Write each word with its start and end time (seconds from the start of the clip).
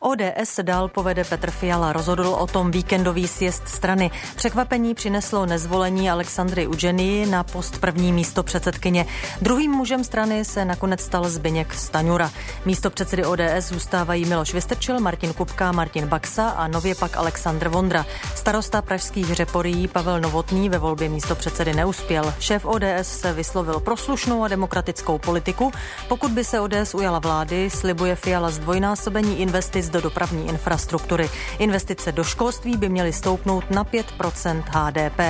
ODS 0.00 0.60
dál 0.62 0.88
povede 0.88 1.24
Petr 1.24 1.50
Fiala. 1.50 1.92
Rozhodl 1.92 2.28
o 2.28 2.46
tom 2.46 2.70
víkendový 2.70 3.28
sjezd 3.28 3.68
strany. 3.68 4.10
Překvapení 4.36 4.94
přineslo 4.94 5.46
nezvolení 5.46 6.10
Alexandry 6.10 6.66
Udženii 6.66 7.26
na 7.26 7.44
post 7.44 7.78
první 7.78 8.12
místo 8.12 8.42
předsedkyně. 8.42 9.06
Druhým 9.42 9.70
mužem 9.70 10.04
strany 10.04 10.44
se 10.44 10.64
nakonec 10.64 11.00
stal 11.00 11.28
Zbyněk 11.28 11.74
Staňura. 11.74 12.30
Místo 12.64 12.90
předsedy 12.90 13.24
ODS 13.24 13.68
zůstávají 13.68 14.24
Miloš 14.24 14.54
Vystrčil, 14.54 15.00
Martin 15.00 15.32
Kupka, 15.32 15.72
Martin 15.72 16.06
Baxa 16.06 16.48
a 16.48 16.68
nově 16.68 16.94
pak 16.94 17.16
Aleksandr 17.16 17.68
Vondra. 17.68 18.06
Starosta 18.34 18.82
pražských 18.82 19.34
řeporí 19.34 19.88
Pavel 19.88 20.20
Novotný 20.20 20.68
ve 20.68 20.78
volbě 20.78 21.08
místo 21.08 21.34
předsedy 21.34 21.74
neuspěl. 21.74 22.34
Šéf 22.38 22.64
ODS 22.64 23.02
se 23.02 23.32
vyslovil 23.32 23.80
pro 23.80 23.96
slušnou 23.96 24.44
a 24.44 24.48
demokratickou 24.48 25.18
politiku. 25.18 25.72
Pokud 26.08 26.30
by 26.30 26.44
se 26.44 26.60
ODS 26.60 26.94
ujala 26.94 27.18
vlády, 27.18 27.70
slibuje 27.70 28.16
Fiala 28.16 28.50
zdvojnásobení 28.50 29.40
investic 29.40 29.85
do 29.88 30.00
dopravní 30.00 30.48
infrastruktury. 30.48 31.30
Investice 31.58 32.12
do 32.12 32.24
školství 32.24 32.76
by 32.76 32.88
měly 32.88 33.12
stoupnout 33.12 33.70
na 33.70 33.84
5% 33.84 34.62
HDP. 34.66 35.20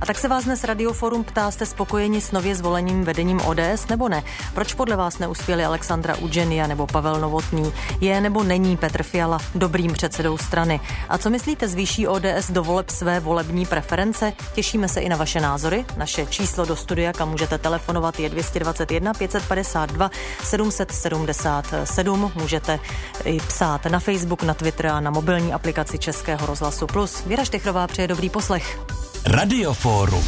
A 0.00 0.06
tak 0.06 0.18
se 0.18 0.28
vás 0.28 0.44
dnes 0.44 0.64
Radioforum 0.64 1.24
ptá, 1.24 1.50
jste 1.50 1.66
spokojeni 1.66 2.20
s 2.20 2.32
nově 2.32 2.54
zvoleným 2.54 3.04
vedením 3.04 3.40
ODS 3.40 3.88
nebo 3.88 4.08
ne? 4.08 4.22
Proč 4.54 4.74
podle 4.74 4.96
vás 4.96 5.18
neuspěli 5.18 5.64
Alexandra 5.64 6.16
Udženia 6.16 6.66
nebo 6.66 6.86
Pavel 6.86 7.20
Novotný? 7.20 7.72
Je 8.00 8.20
nebo 8.20 8.42
není 8.42 8.76
Petr 8.76 9.02
Fiala 9.02 9.38
dobrým 9.54 9.92
předsedou 9.92 10.38
strany? 10.38 10.80
A 11.08 11.18
co 11.18 11.30
myslíte, 11.30 11.68
zvýší 11.68 12.08
ODS 12.08 12.50
do 12.50 12.62
voleb 12.62 12.90
své 12.90 13.20
volební 13.20 13.66
preference? 13.66 14.32
Těšíme 14.54 14.88
se 14.88 15.00
i 15.00 15.08
na 15.08 15.16
vaše 15.16 15.40
názory. 15.40 15.84
Naše 15.96 16.26
číslo 16.26 16.64
do 16.64 16.76
studia, 16.76 17.12
kam 17.12 17.30
můžete 17.30 17.58
telefonovat, 17.58 18.20
je 18.20 18.28
221 18.28 19.14
552 19.14 20.10
777. 20.44 22.32
Můžete 22.34 22.80
i 23.24 23.40
psát 23.40 23.86
na 23.92 24.00
Facebook, 24.00 24.42
na 24.42 24.54
Twitter 24.54 24.86
a 24.86 25.00
na 25.00 25.10
mobilní 25.10 25.52
aplikaci 25.52 25.98
Českého 25.98 26.46
rozhlasu 26.46 26.86
Plus. 26.86 27.24
Věra 27.26 27.44
Štechrová 27.44 27.86
přeje 27.86 28.08
dobrý 28.08 28.30
poslech. 28.30 28.80
Radioforum. 29.26 30.24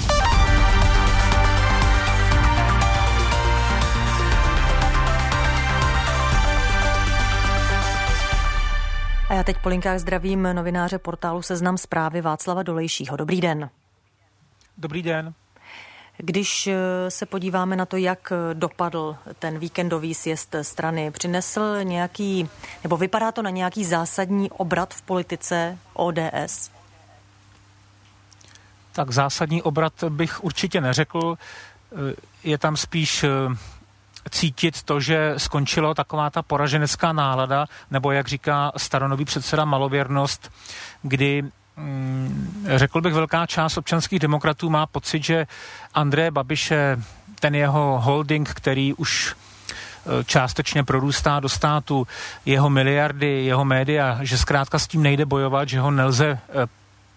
A 9.29 9.35
já 9.35 9.43
teď 9.43 9.57
po 9.63 9.69
linkách 9.69 9.99
zdravím 9.99 10.43
novináře 10.43 10.99
portálu 10.99 11.43
Seznam 11.43 11.79
zprávy 11.79 12.21
Václava 12.21 12.63
Dolejšího. 12.63 13.17
Dobrý 13.17 13.41
den. 13.41 13.71
Dobrý 14.79 15.03
den. 15.03 15.35
Když 16.17 16.67
eh, 16.67 16.77
se 17.11 17.27
podíváme 17.27 17.77
na 17.77 17.87
to, 17.87 17.97
jak 17.97 18.33
eh, 18.33 18.55
dopadl 18.55 19.17
ten 19.39 19.59
víkendový 19.59 20.15
sjezd 20.15 20.55
strany, 20.63 21.11
přinesl 21.11 21.61
nějaký, 21.83 22.49
nebo 22.83 22.97
vypadá 22.97 23.33
to 23.33 23.43
na 23.43 23.51
nějaký 23.51 23.85
zásadní 23.85 24.51
obrat 24.51 24.95
v 24.95 25.03
politice 25.03 25.79
ODS? 25.93 26.71
Tak 28.93 29.11
zásadní 29.11 29.63
obrat 29.63 30.05
bych 30.09 30.45
určitě 30.45 30.81
neřekl. 30.81 31.39
Eh, 31.93 32.15
je 32.45 32.59
tam 32.59 32.77
spíš 32.77 33.25
cítit 34.31 34.83
to, 34.83 35.01
že 35.01 35.35
skončilo 35.37 35.95
taková 35.95 36.31
ta 36.31 36.43
poraženecká 36.43 37.13
nálada, 37.13 37.67
nebo 37.91 38.13
jak 38.13 38.29
říká 38.29 38.73
staronový 38.77 39.25
předseda 39.25 39.65
malověrnost, 39.65 40.53
kdy 41.03 41.43
řekl 42.77 43.01
bych, 43.01 43.15
velká 43.15 43.47
část 43.47 43.79
občanských 43.79 44.19
demokratů 44.19 44.71
má 44.71 44.87
pocit, 44.87 45.25
že 45.25 45.47
André 45.95 46.31
Babiše, 46.31 46.99
ten 47.41 47.55
jeho 47.55 48.01
holding, 48.01 48.51
který 48.51 48.95
už 48.95 49.35
e, 50.21 50.25
částečně 50.25 50.85
prorůstá 50.85 51.41
do 51.41 51.49
státu, 51.49 52.07
jeho 52.47 52.71
miliardy, 52.71 53.45
jeho 53.45 53.65
média, 53.65 54.19
že 54.23 54.39
zkrátka 54.39 54.79
s 54.79 54.87
tím 54.87 55.03
nejde 55.03 55.27
bojovat, 55.27 55.69
že 55.69 55.81
ho 55.81 55.91
nelze 55.91 56.27
e, 56.27 56.39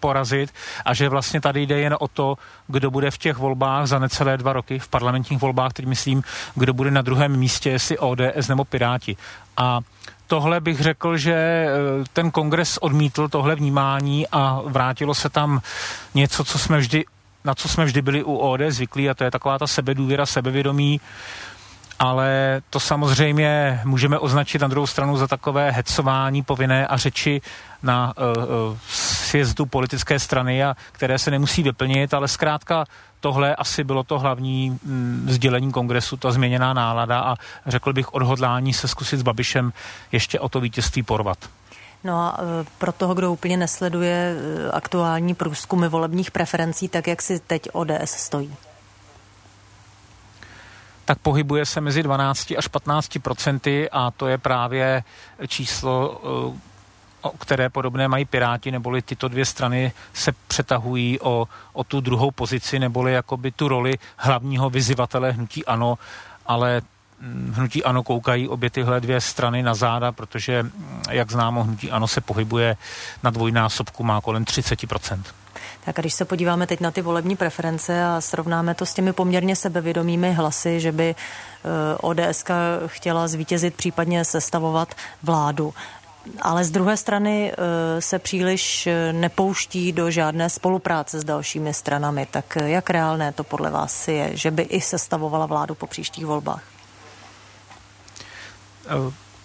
porazit 0.00 0.54
a 0.84 0.94
že 0.94 1.08
vlastně 1.08 1.40
tady 1.40 1.62
jde 1.62 1.80
jen 1.80 1.96
o 2.00 2.08
to, 2.08 2.34
kdo 2.66 2.90
bude 2.90 3.10
v 3.10 3.18
těch 3.18 3.36
volbách 3.36 3.86
za 3.86 3.98
necelé 3.98 4.36
dva 4.36 4.52
roky, 4.52 4.78
v 4.78 4.88
parlamentních 4.88 5.40
volbách, 5.40 5.72
teď 5.72 5.86
myslím, 5.86 6.22
kdo 6.54 6.72
bude 6.72 6.90
na 6.90 7.02
druhém 7.02 7.36
místě, 7.36 7.70
jestli 7.70 7.98
ODS 7.98 8.48
nebo 8.48 8.64
Piráti. 8.64 9.16
A 9.56 9.80
tohle 10.28 10.60
bych 10.60 10.80
řekl, 10.80 11.16
že 11.16 11.34
eh, 11.34 11.68
ten 12.12 12.30
kongres 12.30 12.78
odmítl 12.78 13.28
tohle 13.28 13.54
vnímání 13.54 14.26
a 14.32 14.60
vrátilo 14.64 15.14
se 15.14 15.28
tam 15.28 15.60
něco, 16.14 16.44
co 16.44 16.58
jsme 16.58 16.78
vždy, 16.78 17.04
na 17.44 17.54
co 17.54 17.68
jsme 17.68 17.84
vždy 17.84 18.02
byli 18.02 18.22
u 18.24 18.36
OD 18.36 18.60
zvyklí 18.68 19.10
a 19.10 19.14
to 19.14 19.24
je 19.24 19.30
taková 19.30 19.58
ta 19.58 19.66
sebedůvěra, 19.66 20.26
sebevědomí, 20.26 21.00
ale 21.98 22.60
to 22.70 22.80
samozřejmě 22.80 23.80
můžeme 23.84 24.18
označit 24.18 24.62
na 24.62 24.68
druhou 24.68 24.86
stranu 24.86 25.16
za 25.16 25.26
takové 25.26 25.70
hecování 25.70 26.42
povinné 26.42 26.86
a 26.86 26.96
řeči 26.96 27.40
na 27.82 28.12
uh, 28.16 28.44
uh, 28.44 28.78
sjezdu 28.88 29.66
politické 29.66 30.18
strany, 30.18 30.64
a 30.64 30.74
které 30.92 31.18
se 31.18 31.30
nemusí 31.30 31.62
vyplnit, 31.62 32.14
ale 32.14 32.28
zkrátka 32.28 32.84
tohle 33.20 33.56
asi 33.56 33.84
bylo 33.84 34.02
to 34.02 34.18
hlavní 34.18 34.70
mm, 34.70 35.26
sdělení 35.30 35.72
kongresu, 35.72 36.16
ta 36.16 36.30
změněná 36.30 36.72
nálada 36.72 37.20
a 37.20 37.36
řekl 37.66 37.92
bych 37.92 38.14
odhodlání 38.14 38.72
se 38.72 38.88
zkusit 38.88 39.16
s 39.16 39.22
Babišem 39.22 39.72
ještě 40.12 40.40
o 40.40 40.48
to 40.48 40.60
vítězství 40.60 41.02
porvat. 41.02 41.38
No 42.04 42.18
a 42.18 42.38
e, 42.40 42.66
pro 42.78 42.92
toho, 42.92 43.14
kdo 43.14 43.32
úplně 43.32 43.56
nesleduje 43.56 44.36
e, 44.36 44.70
aktuální 44.70 45.34
průzkumy 45.34 45.88
volebních 45.88 46.30
preferencí, 46.30 46.88
tak 46.88 47.06
jak 47.06 47.22
si 47.22 47.40
teď 47.40 47.68
ODS 47.72 48.10
stojí? 48.10 48.56
tak 51.08 51.18
pohybuje 51.18 51.66
se 51.66 51.80
mezi 51.80 52.02
12 52.02 52.52
až 52.58 52.68
15 52.68 53.18
procenty 53.22 53.90
a 53.90 54.10
to 54.10 54.26
je 54.26 54.38
právě 54.38 55.02
číslo, 55.46 56.20
e, 56.54 56.58
které 57.38 57.68
podobné 57.68 58.08
mají 58.08 58.24
Piráti, 58.24 58.70
neboli 58.70 59.02
tyto 59.02 59.28
dvě 59.28 59.44
strany 59.44 59.92
se 60.14 60.32
přetahují 60.48 61.20
o, 61.20 61.48
o 61.72 61.84
tu 61.84 62.00
druhou 62.00 62.30
pozici, 62.30 62.78
neboli 62.78 63.12
jakoby 63.12 63.50
tu 63.50 63.68
roli 63.68 63.98
hlavního 64.16 64.70
vyzivatele 64.70 65.32
hnutí 65.32 65.64
ANO, 65.64 65.98
ale 66.46 66.82
hm, 67.20 67.52
hnutí 67.56 67.84
ANO 67.84 68.02
koukají 68.02 68.48
obě 68.48 68.70
tyhle 68.70 69.00
dvě 69.00 69.20
strany 69.20 69.62
na 69.62 69.74
záda, 69.74 70.12
protože, 70.12 70.62
hm, 70.62 71.02
jak 71.10 71.32
známo, 71.32 71.64
hnutí 71.64 71.90
ANO 71.90 72.08
se 72.08 72.20
pohybuje 72.20 72.76
na 73.22 73.30
dvojnásobku, 73.30 74.04
má 74.04 74.20
kolem 74.20 74.44
30%. 74.44 75.22
Tak 75.84 75.98
a 75.98 76.02
když 76.02 76.14
se 76.14 76.24
podíváme 76.24 76.66
teď 76.66 76.80
na 76.80 76.90
ty 76.90 77.02
volební 77.02 77.36
preference 77.36 78.04
a 78.04 78.20
srovnáme 78.20 78.74
to 78.74 78.86
s 78.86 78.94
těmi 78.94 79.12
poměrně 79.12 79.56
sebevědomými 79.56 80.32
hlasy, 80.32 80.80
že 80.80 80.92
by 80.92 81.14
eh, 81.14 81.96
ODS 82.00 82.44
chtěla 82.86 83.28
zvítězit, 83.28 83.74
případně 83.74 84.24
sestavovat 84.24 84.94
vládu, 85.22 85.74
ale 86.42 86.64
z 86.64 86.70
druhé 86.70 86.96
strany 86.96 87.52
eh, 87.52 88.00
se 88.00 88.18
příliš 88.18 88.86
eh, 88.86 89.12
nepouští 89.12 89.92
do 89.92 90.10
žádné 90.10 90.50
spolupráce 90.50 91.20
s 91.20 91.24
dalšími 91.24 91.74
stranami. 91.74 92.26
Tak 92.30 92.56
eh, 92.56 92.68
jak 92.68 92.90
reálné 92.90 93.32
to 93.32 93.44
podle 93.44 93.70
vás 93.70 94.08
je, 94.08 94.36
že 94.36 94.50
by 94.50 94.62
i 94.62 94.80
sestavovala 94.80 95.46
vládu 95.46 95.74
po 95.74 95.86
příštích 95.86 96.26
volbách? 96.26 96.62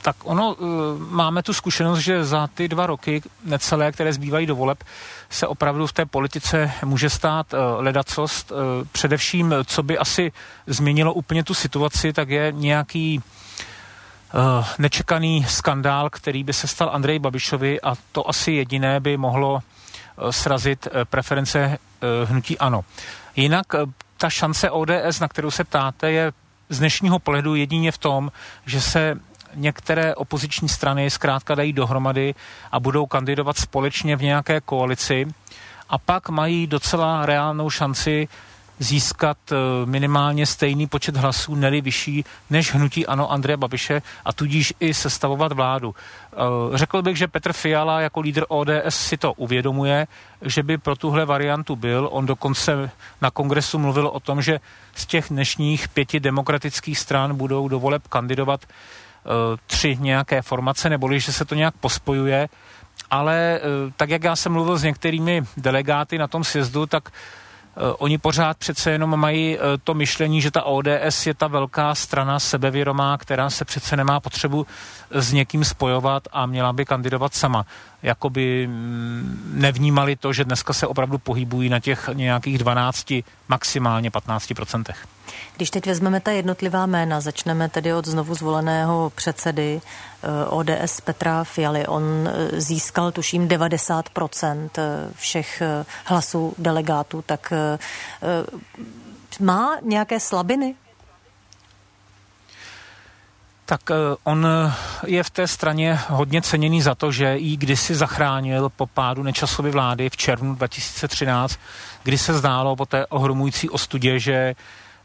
Tak 0.01 0.15
ono, 0.23 0.55
máme 0.97 1.43
tu 1.43 1.53
zkušenost, 1.53 1.99
že 1.99 2.25
za 2.25 2.47
ty 2.47 2.67
dva 2.67 2.85
roky 2.85 3.21
necelé, 3.43 3.91
které 3.91 4.13
zbývají 4.13 4.45
do 4.45 4.55
voleb, 4.55 4.83
se 5.29 5.47
opravdu 5.47 5.87
v 5.87 5.93
té 5.93 6.05
politice 6.05 6.71
může 6.85 7.09
stát 7.09 7.47
ledacost. 7.77 8.51
Především, 8.91 9.55
co 9.65 9.83
by 9.83 9.97
asi 9.97 10.31
změnilo 10.67 11.13
úplně 11.13 11.43
tu 11.43 11.53
situaci, 11.53 12.13
tak 12.13 12.29
je 12.29 12.51
nějaký 12.51 13.23
nečekaný 14.77 15.45
skandál, 15.49 16.09
který 16.09 16.43
by 16.43 16.53
se 16.53 16.67
stal 16.67 16.89
Andrej 16.93 17.19
Babišovi 17.19 17.81
a 17.81 17.93
to 18.11 18.29
asi 18.29 18.51
jediné 18.51 18.99
by 18.99 19.17
mohlo 19.17 19.53
uh, 19.53 20.29
srazit 20.29 20.87
uh, 20.87 21.05
preference 21.05 21.77
hnutí 22.25 22.57
ANO. 22.59 22.85
Jinak 23.35 23.65
ta 24.17 24.29
šance 24.29 24.71
ODS, 24.71 25.19
na 25.19 25.27
kterou 25.27 25.51
se 25.51 25.63
ptáte, 25.63 26.11
je 26.11 26.31
z 26.69 26.79
dnešního 26.79 27.19
pohledu 27.19 27.55
jedině 27.55 27.91
v 27.91 27.97
tom, 27.97 28.31
že 28.65 28.81
se 28.81 29.19
některé 29.55 30.15
opoziční 30.15 30.69
strany 30.69 31.09
zkrátka 31.09 31.55
dají 31.55 31.73
dohromady 31.73 32.35
a 32.71 32.79
budou 32.79 33.05
kandidovat 33.05 33.57
společně 33.57 34.15
v 34.15 34.21
nějaké 34.21 34.61
koalici 34.61 35.27
a 35.89 35.97
pak 35.97 36.29
mají 36.29 36.67
docela 36.67 37.25
reálnou 37.25 37.69
šanci 37.69 38.27
získat 38.83 39.37
eh, 39.51 39.55
minimálně 39.85 40.45
stejný 40.45 40.87
počet 40.87 41.17
hlasů, 41.17 41.55
neli 41.55 41.81
vyšší 41.81 42.25
než 42.49 42.73
hnutí 42.73 43.07
ano 43.07 43.31
Andreje 43.31 43.57
Babiše 43.57 44.01
a 44.25 44.33
tudíž 44.33 44.73
i 44.79 44.93
sestavovat 44.93 45.51
vládu. 45.51 45.95
Eh, 46.33 46.37
řekl 46.77 47.01
bych, 47.01 47.17
že 47.17 47.27
Petr 47.27 47.53
Fiala 47.53 48.01
jako 48.01 48.19
lídr 48.19 48.45
ODS 48.47 48.95
si 48.95 49.17
to 49.17 49.33
uvědomuje, 49.33 50.07
že 50.41 50.63
by 50.63 50.77
pro 50.77 50.95
tuhle 50.95 51.25
variantu 51.25 51.75
byl. 51.75 52.09
On 52.11 52.25
dokonce 52.25 52.89
na 53.21 53.31
kongresu 53.31 53.79
mluvil 53.79 54.07
o 54.07 54.19
tom, 54.19 54.41
že 54.41 54.59
z 54.95 55.05
těch 55.05 55.25
dnešních 55.29 55.87
pěti 55.87 56.19
demokratických 56.19 56.99
stran 56.99 57.35
budou 57.35 57.67
do 57.67 57.79
voleb 57.79 58.07
kandidovat 58.07 58.61
eh, 58.65 59.29
tři 59.67 59.97
nějaké 59.99 60.41
formace, 60.41 60.89
neboli 60.89 61.19
že 61.19 61.31
se 61.31 61.45
to 61.45 61.55
nějak 61.55 61.73
pospojuje. 61.79 62.49
Ale 63.11 63.59
tak, 63.97 64.09
jak 64.09 64.23
já 64.23 64.35
jsem 64.35 64.51
mluvil 64.51 64.77
s 64.77 64.83
některými 64.83 65.41
delegáty 65.57 66.17
na 66.17 66.27
tom 66.27 66.43
sjezdu, 66.43 66.85
tak 66.85 67.09
oni 67.97 68.17
pořád 68.17 68.57
přece 68.57 68.91
jenom 68.91 69.19
mají 69.19 69.57
to 69.83 69.93
myšlení, 69.93 70.41
že 70.41 70.51
ta 70.51 70.63
ODS 70.63 71.25
je 71.27 71.33
ta 71.33 71.47
velká 71.47 71.95
strana 71.95 72.39
sebevědomá, 72.39 73.17
která 73.17 73.49
se 73.49 73.65
přece 73.65 73.97
nemá 73.97 74.19
potřebu 74.19 74.67
s 75.11 75.33
někým 75.33 75.65
spojovat 75.65 76.23
a 76.31 76.45
měla 76.45 76.73
by 76.73 76.85
kandidovat 76.85 77.33
sama. 77.33 77.65
Jakoby 78.03 78.67
mm, 78.67 79.51
nevnímali 79.53 80.15
to, 80.15 80.33
že 80.33 80.45
dneska 80.45 80.73
se 80.73 80.87
opravdu 80.87 81.17
pohybují 81.17 81.69
na 81.69 81.79
těch 81.79 82.09
nějakých 82.13 82.57
12, 82.57 83.13
maximálně 83.47 84.11
15 84.11 84.53
procentech. 84.55 85.07
Když 85.55 85.69
teď 85.69 85.85
vezmeme 85.85 86.19
ta 86.19 86.31
jednotlivá 86.31 86.85
jména, 86.85 87.21
začneme 87.21 87.69
tedy 87.69 87.93
od 87.93 88.07
znovu 88.07 88.35
zvoleného 88.35 89.11
předsedy 89.15 89.81
eh, 89.81 90.45
ODS 90.45 91.01
Petra 91.01 91.43
Fialy. 91.43 91.87
On 91.87 92.03
eh, 92.27 92.61
získal, 92.61 93.11
tuším, 93.11 93.47
90% 93.47 94.69
eh, 94.77 94.81
všech 95.15 95.61
hlasů 96.05 96.53
delegátů, 96.57 97.23
tak 97.25 97.53
má 99.39 99.77
nějaké 99.83 100.19
slabiny? 100.19 100.75
Tak 103.73 103.91
on 104.23 104.47
je 105.05 105.23
v 105.23 105.29
té 105.29 105.47
straně 105.47 105.99
hodně 106.09 106.41
ceněný 106.41 106.81
za 106.81 106.95
to, 106.95 107.11
že 107.11 107.37
jí 107.37 107.57
kdysi 107.57 107.95
zachránil 107.95 108.69
po 108.69 108.87
pádu 108.87 109.23
nečasovy 109.23 109.71
vlády 109.71 110.09
v 110.09 110.17
červnu 110.17 110.55
2013, 110.55 111.59
kdy 112.03 112.17
se 112.17 112.33
zdálo 112.33 112.75
po 112.75 112.85
té 112.85 113.05
ohromující 113.05 113.69
ostudě, 113.69 114.19
že 114.19 114.55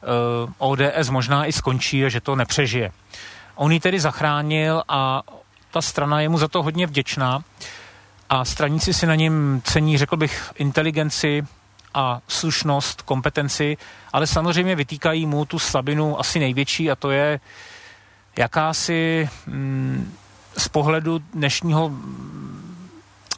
Eh, 0.03 0.53
ODS 0.59 1.11
možná 1.11 1.47
i 1.47 1.53
skončí 1.53 2.05
a 2.05 2.09
že 2.09 2.21
to 2.21 2.37
nepřežije. 2.37 2.91
On 3.55 3.73
ji 3.73 3.81
tedy 3.81 4.01
zachránil 4.01 4.83
a 4.89 5.23
ta 5.71 5.83
strana 5.83 6.21
je 6.21 6.29
mu 6.29 6.39
za 6.39 6.49
to 6.49 6.63
hodně 6.63 6.87
vděčná 6.87 7.43
a 8.31 8.45
straníci 8.45 8.95
si 8.95 9.07
na 9.07 9.15
něm 9.15 9.63
cení, 9.65 9.99
řekl 9.99 10.17
bych, 10.17 10.53
inteligenci 10.57 11.47
a 11.95 12.21
slušnost, 12.29 13.03
kompetenci, 13.03 13.77
ale 14.13 14.27
samozřejmě 14.27 14.77
vytýkají 14.77 15.27
mu 15.27 15.45
tu 15.45 15.59
slabinu 15.59 16.21
asi 16.21 16.39
největší 16.39 16.91
a 16.91 16.97
to 16.97 17.11
je 17.11 17.41
jakási 18.39 19.29
mm, 19.47 20.15
z 20.59 20.69
pohledu 20.69 21.19
dnešního 21.35 21.93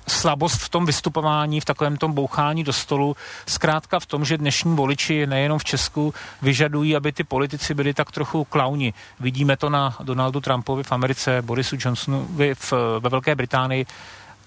slabost 0.08 0.61
v 0.61 0.69
tom 0.69 0.87
vystupování, 0.87 1.61
v 1.61 1.64
takovém 1.64 1.97
tom 1.97 2.12
bouchání 2.12 2.64
do 2.64 2.73
stolu, 2.73 3.17
zkrátka 3.47 4.00
v 4.00 4.06
tom, 4.06 4.25
že 4.25 4.38
dnešní 4.38 4.76
voliči 4.76 5.26
nejenom 5.26 5.58
v 5.58 5.64
Česku 5.64 6.14
vyžadují, 6.43 6.97
aby 6.97 7.12
ty 7.12 7.25
politici 7.25 7.75
byli 7.75 7.94
tak 7.94 8.12
trochu 8.12 8.44
klauni. 8.44 8.94
Vidíme 9.20 9.56
to 9.56 9.70
na 9.70 9.97
Donaldu 10.02 10.41
Trumpovi 10.41 10.82
v 10.82 10.93
Americe, 10.93 11.43
Borisu 11.43 11.76
Johnsonovi 11.79 12.55
v, 12.55 12.73
ve 13.00 13.08
Velké 13.08 13.35
Británii, 13.35 13.87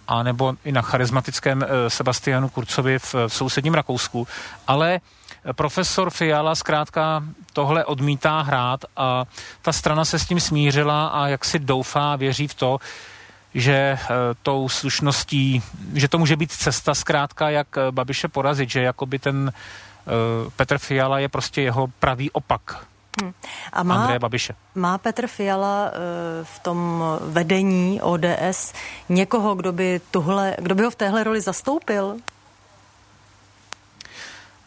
a 0.07 0.23
nebo 0.23 0.53
i 0.65 0.71
na 0.71 0.81
charismatickém 0.81 1.63
eh, 1.63 1.89
Sebastianu 1.89 2.49
Kurcovi 2.49 2.99
v, 2.99 3.15
v 3.27 3.33
sousedním 3.33 3.73
Rakousku. 3.73 4.27
Ale 4.67 4.99
profesor 5.51 6.09
Fiala 6.09 6.55
zkrátka 6.55 7.23
tohle 7.53 7.85
odmítá 7.85 8.41
hrát 8.41 8.85
a 8.97 9.25
ta 9.61 9.71
strana 9.71 10.05
se 10.05 10.19
s 10.19 10.25
tím 10.25 10.39
smířila 10.39 11.07
a 11.07 11.27
jak 11.27 11.45
si 11.45 11.59
doufá, 11.59 12.15
věří 12.15 12.47
v 12.47 12.53
to, 12.53 12.79
že 13.53 13.73
e, 13.73 13.97
tou 14.43 14.69
slušností, 14.69 15.63
že 15.93 16.07
to 16.07 16.17
může 16.17 16.35
být 16.35 16.51
cesta 16.51 16.93
zkrátka, 16.93 17.49
jak 17.49 17.77
e, 17.77 17.91
Babiše 17.91 18.27
porazit, 18.27 18.69
že 18.69 18.81
jakoby 18.81 19.19
ten 19.19 19.51
e, 19.53 20.49
Petr 20.55 20.77
Fiala 20.77 21.19
je 21.19 21.29
prostě 21.29 21.61
jeho 21.61 21.87
pravý 21.99 22.31
opak. 22.31 22.85
Hmm. 23.21 23.33
A 23.73 23.83
má, 23.83 23.95
Andreje 23.95 24.19
Babiše. 24.19 24.55
má 24.75 24.97
Petr 24.97 25.27
Fiala 25.27 25.91
v 26.43 26.59
tom 26.59 27.03
vedení 27.21 28.01
ODS 28.01 28.73
někoho, 29.09 29.55
kdo 29.55 29.71
by, 29.71 30.01
tuhle, 30.11 30.55
kdo 30.59 30.75
by 30.75 30.83
ho 30.83 30.91
v 30.91 30.95
téhle 30.95 31.23
roli 31.23 31.41
zastoupil? 31.41 32.17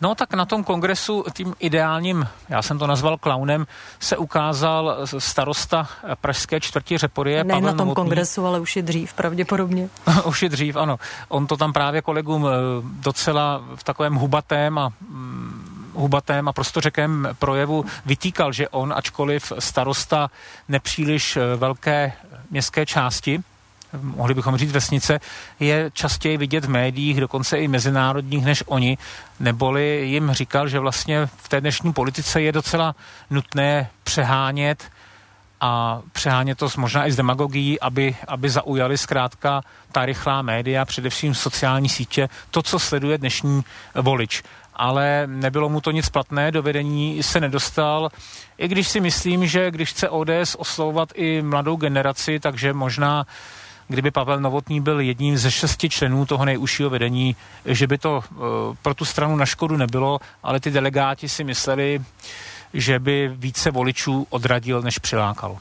No 0.00 0.14
tak 0.14 0.34
na 0.34 0.44
tom 0.44 0.64
kongresu 0.64 1.24
tím 1.32 1.54
ideálním, 1.58 2.28
já 2.48 2.62
jsem 2.62 2.78
to 2.78 2.86
nazval 2.86 3.18
klaunem, 3.18 3.66
se 4.00 4.16
ukázal 4.16 4.96
starosta 5.18 5.88
pražské 6.20 6.60
čtvrti 6.60 6.98
Řeporie. 6.98 7.44
Ne 7.44 7.54
Pavel 7.54 7.66
na 7.66 7.72
tom 7.72 7.78
Novotný. 7.78 7.94
kongresu, 7.94 8.46
ale 8.46 8.60
už 8.60 8.76
je 8.76 8.82
dřív 8.82 9.14
pravděpodobně. 9.14 9.88
už 10.24 10.42
je 10.42 10.48
dřív, 10.48 10.76
ano. 10.76 10.98
On 11.28 11.46
to 11.46 11.56
tam 11.56 11.72
právě 11.72 12.02
kolegům 12.02 12.46
eh, 12.46 12.50
docela 12.82 13.64
v 13.74 13.84
takovém 13.84 14.14
hubatém 14.14 14.78
a 14.78 14.92
mm, 15.00 15.92
hubatém 15.94 16.48
a 16.48 16.52
prostořekém 16.52 17.28
projevu 17.38 17.84
vytýkal, 18.06 18.52
že 18.52 18.68
on, 18.68 18.92
ačkoliv 18.96 19.52
starosta 19.58 20.30
nepříliš 20.68 21.36
eh, 21.36 21.56
velké 21.56 22.12
městské 22.50 22.86
části, 22.86 23.42
mohli 24.02 24.34
bychom 24.34 24.56
říct 24.56 24.72
vesnice, 24.72 25.20
je 25.60 25.90
častěji 25.92 26.36
vidět 26.36 26.64
v 26.64 26.68
médiích, 26.68 27.20
dokonce 27.20 27.58
i 27.58 27.68
mezinárodních, 27.68 28.44
než 28.44 28.64
oni, 28.66 28.98
neboli 29.40 30.06
jim 30.06 30.32
říkal, 30.32 30.68
že 30.68 30.78
vlastně 30.78 31.26
v 31.26 31.48
té 31.48 31.60
dnešní 31.60 31.92
politice 31.92 32.42
je 32.42 32.52
docela 32.52 32.94
nutné 33.30 33.88
přehánět 34.04 34.90
a 35.60 36.00
přehánět 36.12 36.58
to 36.58 36.68
možná 36.76 37.06
i 37.06 37.12
z 37.12 37.16
demagogií, 37.16 37.80
aby, 37.80 38.16
aby 38.28 38.50
zaujali 38.50 38.98
zkrátka 38.98 39.62
ta 39.92 40.06
rychlá 40.06 40.42
média, 40.42 40.84
především 40.84 41.34
sociální 41.34 41.88
sítě, 41.88 42.28
to, 42.50 42.62
co 42.62 42.78
sleduje 42.78 43.18
dnešní 43.18 43.64
volič. 43.94 44.42
Ale 44.74 45.22
nebylo 45.26 45.68
mu 45.68 45.80
to 45.80 45.90
nic 45.90 46.08
platné, 46.08 46.52
do 46.52 46.62
vedení 46.62 47.22
se 47.22 47.40
nedostal, 47.40 48.08
i 48.58 48.68
když 48.68 48.88
si 48.88 49.00
myslím, 49.00 49.46
že 49.46 49.70
když 49.70 49.90
chce 49.90 50.08
ODS 50.08 50.56
oslovovat 50.58 51.08
i 51.14 51.42
mladou 51.42 51.76
generaci, 51.76 52.40
takže 52.40 52.72
možná 52.72 53.26
kdyby 53.88 54.10
Pavel 54.10 54.40
Novotný 54.40 54.80
byl 54.80 55.00
jedním 55.00 55.38
ze 55.38 55.50
šesti 55.50 55.88
členů 55.88 56.26
toho 56.26 56.44
nejužšího 56.44 56.90
vedení, 56.90 57.36
že 57.64 57.86
by 57.86 57.98
to 57.98 58.16
uh, 58.16 58.44
pro 58.82 58.94
tu 58.94 59.04
stranu 59.04 59.36
na 59.36 59.46
škodu 59.46 59.76
nebylo, 59.76 60.18
ale 60.42 60.60
ty 60.60 60.70
delegáti 60.70 61.28
si 61.28 61.44
mysleli, 61.44 62.02
že 62.74 62.98
by 62.98 63.30
více 63.34 63.70
voličů 63.70 64.26
odradil, 64.30 64.82
než 64.82 64.98
přilákal. 64.98 65.58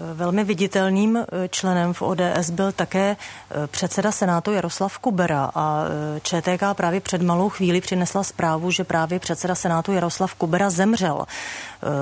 Velmi 0.00 0.44
viditelným 0.44 1.16
eh, 1.16 1.48
členem 1.48 1.94
v 1.94 2.02
ODS 2.02 2.50
byl 2.50 2.72
také 2.72 3.16
eh, 3.16 3.66
předseda 3.66 4.12
Senátu 4.12 4.52
Jaroslav 4.52 4.98
Kubera 4.98 5.50
a 5.54 5.84
eh, 6.16 6.20
ČTK 6.20 6.62
právě 6.72 7.00
před 7.00 7.22
malou 7.22 7.48
chvíli 7.48 7.80
přinesla 7.80 8.22
zprávu, 8.22 8.70
že 8.70 8.84
právě 8.84 9.18
předseda 9.18 9.54
Senátu 9.54 9.92
Jaroslav 9.92 10.34
Kubera 10.34 10.70
zemřel. 10.70 11.24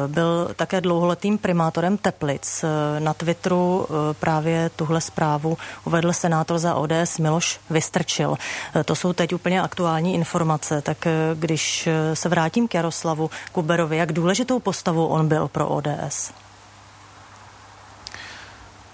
Byl 0.06 0.50
také 0.56 0.80
dlouholetým 0.80 1.38
primátorem 1.38 1.98
Teplic. 1.98 2.64
Na 2.98 3.14
Twitteru 3.14 3.86
právě 4.20 4.70
tuhle 4.76 5.00
zprávu 5.00 5.58
uvedl 5.84 6.12
senátor 6.12 6.58
za 6.58 6.74
ODS 6.74 7.18
Miloš 7.18 7.60
Vystrčil. 7.70 8.36
To 8.84 8.94
jsou 8.94 9.12
teď 9.12 9.34
úplně 9.34 9.62
aktuální 9.62 10.14
informace, 10.14 10.82
tak 10.82 10.98
když 11.34 11.88
se 12.14 12.28
vrátím 12.28 12.68
k 12.68 12.74
Jaroslavu 12.74 13.30
Kuberovi, 13.52 13.96
jak 13.96 14.12
důležitou 14.12 14.58
postavou 14.58 15.06
on 15.06 15.28
byl 15.28 15.48
pro 15.48 15.68
ODS? 15.68 16.43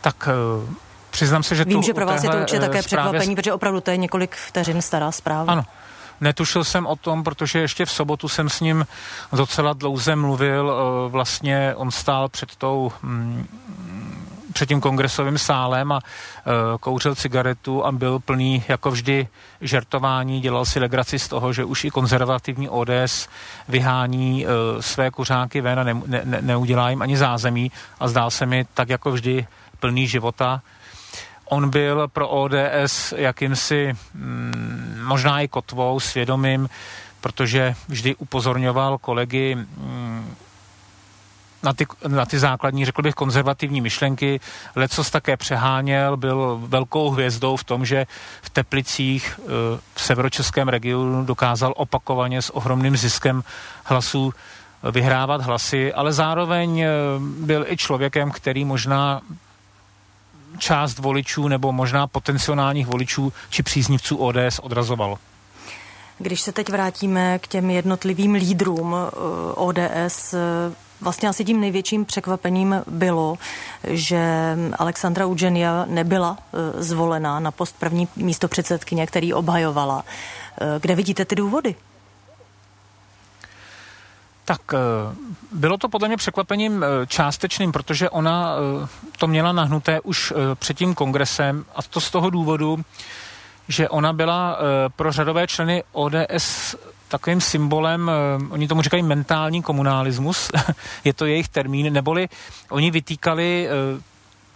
Tak 0.00 0.29
uh, 0.62 0.75
přiznám 1.11 1.43
se, 1.43 1.55
že 1.55 1.64
Vím, 1.64 1.82
že 1.82 1.94
pro 1.94 2.06
vás 2.06 2.25
je 2.25 2.31
to 2.31 2.37
určitě 2.37 2.61
také 2.61 2.82
překvapení, 2.82 3.37
protože 3.37 3.52
opravdu 3.52 3.81
to 3.81 3.90
je 3.90 3.97
několik 3.97 4.37
vteřin 4.37 4.83
stará 4.83 5.12
zpráva. 5.12 5.52
Ano. 5.52 5.64
Netušil 6.21 6.64
jsem 6.64 6.87
o 6.87 6.97
tom, 6.97 7.25
protože 7.25 7.59
ještě 7.59 7.87
v 7.87 7.90
sobotu 7.90 8.28
jsem 8.28 8.49
s 8.49 8.61
ním 8.61 8.87
docela 9.33 9.73
dlouze 9.73 10.16
mluvil. 10.16 10.66
Uh, 10.66 11.12
vlastně 11.12 11.75
on 11.76 11.90
stál 11.90 12.28
před 12.28 12.57
tou 12.57 12.92
mm, 13.02 13.47
před 14.52 14.66
tím 14.66 14.80
kongresovým 14.80 15.38
sálem 15.38 15.92
a 15.92 16.00
kouřil 16.80 17.14
cigaretu 17.14 17.85
a 17.87 17.92
byl 17.92 18.19
plný 18.19 18.64
jako 18.69 18.90
vždy 18.90 19.28
žertování, 19.61 20.40
dělal 20.40 20.64
si 20.64 20.80
legraci 20.80 21.19
z 21.19 21.28
toho, 21.28 21.52
že 21.52 21.64
už 21.64 21.85
i 21.85 21.90
konzervativní 21.90 22.69
ODS 22.69 23.28
vyhání 23.69 24.47
své 24.80 25.11
kuřáky 25.11 25.61
ven 25.61 25.80
a 25.80 25.85
ne, 25.85 26.00
ne, 26.07 26.38
neudělá 26.40 26.90
jim 26.90 27.02
ani 27.02 27.16
zázemí 27.16 27.73
a 28.00 28.09
zdál 28.09 28.30
se 28.30 28.47
mi 28.47 28.66
tak 28.75 28.88
jako 28.88 29.11
vždy 29.11 29.47
plný 29.80 30.06
života. 30.06 30.62
On 31.44 31.70
byl 31.70 32.08
pro 32.08 32.28
ODS 32.28 33.14
jakýmsi 33.16 33.92
mm, 34.14 35.00
možná 35.04 35.40
i 35.40 35.49
kotvou, 35.49 36.00
svědomím, 36.00 36.68
protože 37.20 37.75
vždy 37.88 38.14
upozorňoval 38.14 38.99
kolegy 38.99 39.54
mm, 39.54 40.37
na 41.62 41.72
ty, 41.72 41.87
na 42.08 42.26
ty 42.26 42.38
základní, 42.38 42.84
řekl 42.84 43.02
bych, 43.02 43.14
konzervativní 43.14 43.80
myšlenky. 43.80 44.40
Lecos 44.76 45.10
také 45.10 45.37
přeháněl, 45.37 46.16
byl 46.16 46.60
velkou 46.66 47.10
hvězdou 47.10 47.56
v 47.56 47.64
tom, 47.64 47.84
že 47.84 48.06
v 48.42 48.50
Teplicích 48.50 49.40
e, 49.40 49.46
v 49.94 50.02
severočeském 50.02 50.68
regionu 50.68 51.25
dokázal 51.25 51.72
opakovaně 51.76 52.42
s 52.42 52.56
ohromným 52.56 52.96
ziskem 52.96 53.42
hlasů 53.84 54.34
vyhrávat 54.92 55.40
hlasy, 55.40 55.92
ale 55.92 56.12
zároveň 56.12 56.80
e, 56.80 56.88
byl 57.20 57.66
i 57.68 57.76
člověkem, 57.76 58.30
který 58.30 58.64
možná 58.64 59.20
část 60.59 60.99
voličů 60.99 61.49
nebo 61.49 61.73
možná 61.73 62.07
potenciálních 62.07 62.87
voličů 62.87 63.33
či 63.50 63.62
příznivců 63.62 64.16
ODS 64.16 64.59
odrazovalo. 64.62 65.19
Když 66.19 66.40
se 66.40 66.52
teď 66.52 66.69
vrátíme 66.69 67.38
k 67.38 67.47
těm 67.47 67.71
jednotlivým 67.71 68.35
lídrům 68.35 68.97
eh, 68.97 69.11
ODS, 69.54 70.35
eh, 70.35 70.38
vlastně 71.00 71.28
asi 71.28 71.45
tím 71.45 71.61
největším 71.61 72.04
překvapením 72.04 72.83
bylo, 72.87 73.38
že 73.85 74.57
Alexandra 74.78 75.26
Udženia 75.26 75.85
nebyla 75.88 76.38
eh, 76.38 76.83
zvolená 76.83 77.40
na 77.40 77.50
post 77.50 77.76
první 77.78 78.09
místo 78.16 78.49
předsedkyně, 78.49 79.07
který 79.07 79.35
obhajovala. 79.35 80.04
Kde 80.80 80.95
vidíte 80.95 81.25
ty 81.25 81.35
důvody? 81.35 81.75
Tak 84.44 84.61
eh, 84.75 84.78
bylo 85.52 85.78
to 85.78 85.88
podle 85.88 86.09
mě 86.09 86.16
překvapením 86.16 86.85
eh, 86.85 87.06
částečným, 87.06 87.73
protože 87.73 88.11
ona 88.11 88.54
eh, 88.85 88.88
to 89.18 89.26
měla 89.26 89.52
nahnuté 89.52 90.00
už 90.00 90.32
před 90.54 90.76
tím 90.76 90.94
kongresem 90.94 91.64
a 91.75 91.82
to 91.82 92.00
z 92.00 92.11
toho 92.11 92.30
důvodu, 92.30 92.80
že 93.68 93.88
ona 93.88 94.12
byla 94.12 94.59
pro 94.97 95.12
řadové 95.12 95.47
členy 95.47 95.85
ODS 95.92 96.76
takovým 97.09 97.40
symbolem, 97.40 98.11
oni 98.50 98.68
tomu 98.68 98.82
říkají 98.82 99.02
mentální 99.02 99.62
komunalismus, 99.62 100.50
je 101.04 101.12
to 101.12 101.26
jejich 101.26 101.49
termín, 101.49 101.92
neboli 101.92 102.28
oni 102.70 102.90
vytýkali 102.90 103.68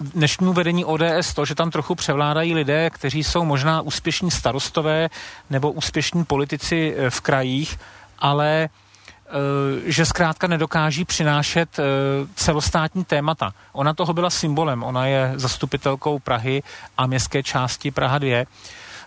dnešnímu 0.00 0.52
vedení 0.52 0.84
ODS 0.84 1.34
to, 1.34 1.44
že 1.44 1.54
tam 1.54 1.70
trochu 1.70 1.94
převládají 1.94 2.54
lidé, 2.54 2.90
kteří 2.90 3.24
jsou 3.24 3.44
možná 3.44 3.80
úspěšní 3.80 4.30
starostové 4.30 5.08
nebo 5.50 5.72
úspěšní 5.72 6.24
politici 6.24 6.96
v 7.08 7.20
krajích, 7.20 7.78
ale 8.18 8.68
že 9.84 10.06
zkrátka 10.06 10.46
nedokáží 10.46 11.04
přinášet 11.04 11.78
eh, 11.78 11.82
celostátní 12.34 13.04
témata. 13.04 13.54
Ona 13.72 13.94
toho 13.94 14.12
byla 14.12 14.30
symbolem, 14.30 14.82
ona 14.82 15.06
je 15.06 15.32
zastupitelkou 15.36 16.18
Prahy 16.18 16.62
a 16.98 17.06
městské 17.06 17.42
části 17.42 17.90
Praha 17.90 18.18
2. 18.18 18.44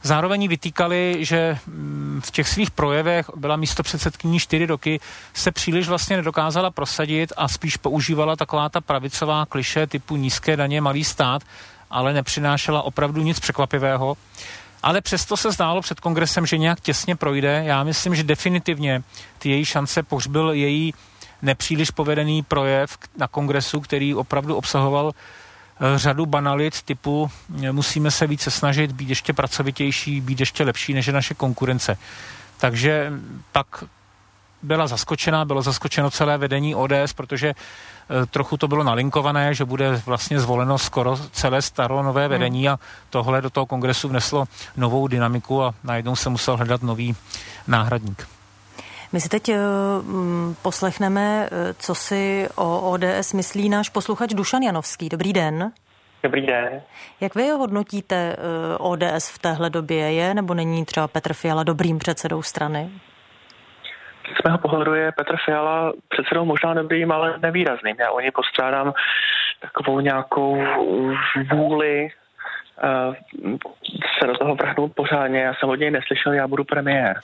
Zároveň 0.03 0.47
vytýkali, 0.47 1.15
že 1.19 1.57
mm, 1.67 2.21
v 2.25 2.31
těch 2.31 2.49
svých 2.49 2.71
projevech 2.71 3.29
byla 3.35 3.55
místo 3.55 3.83
předsedkyní 3.83 4.39
čtyři 4.39 4.65
roky, 4.65 4.99
se 5.33 5.51
příliš 5.51 5.87
vlastně 5.87 6.17
nedokázala 6.17 6.71
prosadit 6.71 7.33
a 7.37 7.47
spíš 7.47 7.77
používala 7.77 8.35
taková 8.35 8.69
ta 8.69 8.81
pravicová 8.81 9.45
kliše 9.45 9.87
typu 9.87 10.15
nízké 10.15 10.57
daně, 10.57 10.81
malý 10.81 11.03
stát, 11.03 11.43
ale 11.89 12.13
nepřinášela 12.13 12.81
opravdu 12.81 13.21
nic 13.21 13.39
překvapivého 13.39 14.17
ale 14.87 15.01
přesto 15.01 15.37
se 15.37 15.51
zdálo 15.51 15.81
před 15.81 15.99
kongresem, 15.99 16.45
že 16.45 16.57
nějak 16.57 16.79
těsně 16.79 17.15
projde. 17.15 17.63
Já 17.65 17.83
myslím, 17.83 18.15
že 18.15 18.23
definitivně 18.23 19.03
ty 19.39 19.49
její 19.49 19.65
šance 19.65 20.03
pohřbil 20.03 20.51
její 20.51 20.93
nepříliš 21.41 21.91
povedený 21.91 22.43
projev 22.43 22.97
na 23.17 23.27
kongresu, 23.27 23.79
který 23.81 24.15
opravdu 24.15 24.55
obsahoval 24.55 25.11
eh, 25.11 25.97
řadu 25.99 26.25
banalit 26.25 26.81
typu 26.81 27.31
eh, 27.63 27.71
musíme 27.71 28.11
se 28.11 28.27
více 28.27 28.51
snažit, 28.51 28.91
být 28.91 29.09
ještě 29.09 29.33
pracovitější, 29.33 30.21
být 30.21 30.39
ještě 30.39 30.63
lepší 30.63 30.93
než 30.93 31.07
je 31.07 31.13
naše 31.13 31.33
konkurence. 31.33 31.97
Takže 32.57 33.11
pak 33.51 33.83
byla 34.61 34.87
zaskočená, 34.87 35.45
bylo 35.45 35.61
zaskočeno 35.61 36.11
celé 36.11 36.37
vedení 36.37 36.75
ODS, 36.75 37.13
protože 37.15 37.55
Eh, 38.09 38.25
trochu 38.25 38.57
to 38.57 38.67
bylo 38.67 38.83
nalinkované, 38.83 39.53
že 39.53 39.65
bude 39.65 40.01
vlastně 40.05 40.39
zvoleno 40.39 40.77
skoro 40.77 41.17
celé 41.31 41.61
staro 41.61 42.03
nové 42.03 42.21
hmm. 42.21 42.29
vedení 42.29 42.69
a 42.69 42.79
tohle 43.09 43.41
do 43.41 43.49
toho 43.49 43.65
kongresu 43.65 44.09
vneslo 44.09 44.45
novou 44.77 45.07
dynamiku 45.07 45.63
a 45.63 45.73
najednou 45.83 46.15
se 46.15 46.29
musel 46.29 46.57
hledat 46.57 46.81
nový 46.81 47.15
náhradník. 47.67 48.27
My 49.11 49.21
si 49.21 49.29
teď 49.29 49.49
uh, 49.49 49.55
poslechneme, 50.61 51.49
uh, 51.51 51.57
co 51.79 51.95
si 51.95 52.47
o 52.55 52.91
ODS 52.91 53.33
myslí 53.33 53.69
náš 53.69 53.89
posluchač 53.89 54.33
Dušan 54.33 54.61
Janovský. 54.61 55.09
Dobrý 55.09 55.33
den. 55.33 55.71
Dobrý 56.23 56.45
den. 56.45 56.81
Jak 57.21 57.35
vy 57.35 57.49
hodnotíte 57.49 58.35
uh, 58.79 58.91
ODS 58.91 59.29
v 59.29 59.39
téhle 59.39 59.69
době? 59.69 60.13
Je 60.13 60.33
nebo 60.33 60.53
není 60.53 60.85
třeba 60.85 61.07
Petr 61.07 61.33
Fiala 61.33 61.63
dobrým 61.63 61.99
předsedou 61.99 62.41
strany? 62.41 62.89
Z 64.39 64.43
mého 64.45 64.57
pohledu 64.57 64.93
je 64.93 65.11
Petr 65.11 65.35
Fiala 65.45 65.93
předsedou 66.09 66.45
možná 66.45 66.73
dobrým, 66.73 67.11
ale 67.11 67.37
nevýrazným. 67.39 67.95
Já 67.99 68.11
o 68.11 68.19
něj 68.19 68.31
postrádám 68.31 68.93
takovou 69.61 69.99
nějakou 69.99 70.63
vůli 71.51 72.07
uh, 72.83 73.57
se 74.19 74.27
do 74.27 74.37
toho 74.37 74.55
vrhnout 74.55 74.91
pořádně. 74.95 75.39
Já 75.39 75.53
jsem 75.53 75.69
od 75.69 75.75
něj 75.75 75.91
neslyšel, 75.91 76.33
já 76.33 76.47
budu 76.47 76.63
premiér. 76.63 77.19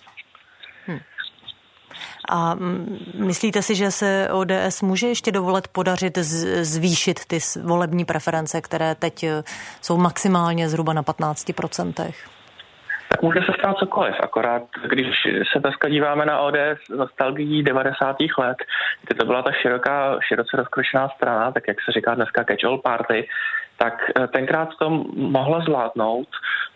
Hm. 0.87 0.99
A 2.29 2.55
myslíte 3.13 3.61
si, 3.61 3.75
že 3.75 3.91
se 3.91 4.29
ODS 4.31 4.81
může 4.81 5.07
ještě 5.07 5.31
dovolit 5.31 5.67
podařit 5.67 6.17
zvýšit 6.17 7.25
ty 7.25 7.39
volební 7.63 8.05
preference, 8.05 8.61
které 8.61 8.95
teď 8.95 9.23
eh, 9.23 9.43
jsou 9.81 9.97
maximálně 9.97 10.69
zhruba 10.69 10.93
na 10.93 11.03
15%? 11.03 12.13
Tak 13.07 13.21
může 13.21 13.39
se 13.39 13.51
stát 13.59 13.77
cokoliv. 13.77 14.15
Akorát, 14.23 14.63
když 14.87 15.07
se 15.53 15.59
dneska 15.59 15.89
díváme 15.89 16.25
na 16.25 16.39
ODS 16.39 16.79
nostalgií 16.95 17.63
90. 17.63 18.15
let, 18.37 18.57
kdy 19.05 19.15
to 19.15 19.25
byla 19.25 19.41
ta 19.41 19.51
široká, 19.51 20.17
široce 20.27 20.57
rozkročená 20.57 21.09
strana, 21.09 21.51
tak 21.51 21.63
jak 21.67 21.77
se 21.85 21.91
říká 21.91 22.15
dneska 22.15 22.43
catch-all 22.43 22.81
party, 22.81 23.27
tak 23.77 24.11
eh, 24.15 24.27
tenkrát 24.27 24.69
to 24.79 24.89
mohla 25.15 25.59
zvládnout, 25.59 26.27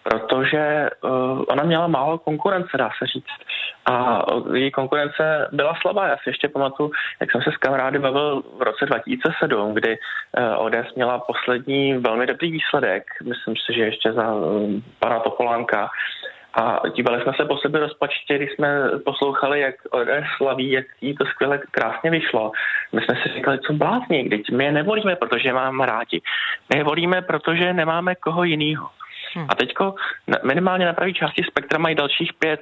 protože 0.04 0.89
uh, 1.04 1.44
ona 1.48 1.63
měla 1.63 1.88
málo 1.88 2.18
konkurence, 2.18 2.77
dá 2.77 2.89
se 2.98 3.06
říct. 3.06 3.36
A 3.86 4.25
její 4.54 4.72
konkurence 4.72 5.50
byla 5.51 5.75
slabá. 5.82 6.08
Já 6.08 6.18
si 6.18 6.30
ještě 6.30 6.50
pamatuju, 6.50 6.92
jak 7.20 7.32
jsem 7.32 7.42
se 7.42 7.51
s 7.51 7.58
kamarády 7.58 8.00
bavil 8.00 8.44
v 8.58 8.62
roce 8.62 8.86
2007, 8.86 9.74
kdy 9.74 9.98
ODS 10.58 10.96
měla 10.96 11.20
poslední 11.20 11.94
velmi 11.98 12.25
dobrý 12.27 12.51
výsledek, 12.51 13.04
myslím 13.24 13.56
si, 13.56 13.74
že 13.74 13.82
ještě 13.82 14.12
za 14.12 14.36
pana 15.00 15.20
Topolánka, 15.20 15.89
a 16.57 16.81
dívali 16.95 17.21
jsme 17.21 17.33
se 17.33 17.45
po 17.45 17.57
sebe 17.57 17.79
rozpačitě, 17.79 18.37
když 18.37 18.51
jsme 18.51 18.89
poslouchali, 19.05 19.59
jak 19.59 19.75
ODS 19.91 20.27
slaví, 20.37 20.71
jak 20.71 20.85
jí 21.01 21.15
to 21.15 21.25
skvěle 21.25 21.59
krásně 21.71 22.11
vyšlo. 22.11 22.51
My 22.93 23.01
jsme 23.01 23.15
si 23.15 23.33
říkali, 23.35 23.59
co 23.59 23.73
blázní, 23.73 24.23
když 24.23 24.41
my 24.49 24.63
je 24.63 24.71
nevolíme, 24.71 25.15
protože 25.15 25.53
máme 25.53 25.85
rádi. 25.85 26.21
My 26.73 26.79
je 26.79 26.83
volíme, 26.83 27.21
protože 27.21 27.73
nemáme 27.73 28.15
koho 28.15 28.43
jiného. 28.43 28.89
Hmm. 29.33 29.45
A 29.49 29.55
teďko 29.55 29.95
minimálně 30.43 30.85
na 30.85 30.93
pravé 30.93 31.13
části 31.13 31.43
spektra 31.43 31.79
mají 31.79 31.95
dalších 31.95 32.33
pět 32.33 32.61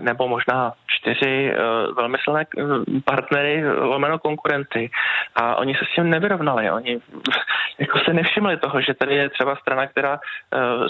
nebo 0.00 0.28
možná 0.28 0.72
čtyři 0.86 1.52
eh, 1.52 1.56
velmi 1.96 2.18
silné 2.24 2.44
eh, 2.58 2.62
partnery, 3.04 3.68
lomeno 3.68 4.18
konkurenty 4.18 4.90
a 5.34 5.56
oni 5.56 5.74
se 5.74 5.84
s 5.84 5.94
tím 5.94 6.10
nevyrovnali. 6.10 6.70
Oni 6.70 6.98
jako 7.78 7.98
se 7.98 8.12
nevšimli 8.12 8.56
toho, 8.56 8.80
že 8.80 8.94
tady 8.94 9.14
je 9.14 9.28
třeba 9.28 9.56
strana, 9.56 9.86
která 9.86 10.18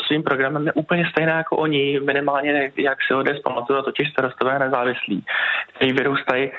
svým 0.06 0.22
programem 0.22 0.66
je 0.66 0.72
úplně 0.72 1.06
stejná 1.10 1.36
jako 1.36 1.56
oni, 1.56 2.00
minimálně 2.00 2.72
jak 2.76 2.98
si 3.06 3.14
ODS 3.14 3.42
pamatuje, 3.44 3.82
totiž 3.82 4.10
starostové 4.10 4.58
nezávislí, 4.58 5.24
kteří 5.74 5.92
vyrůstají 5.92 6.50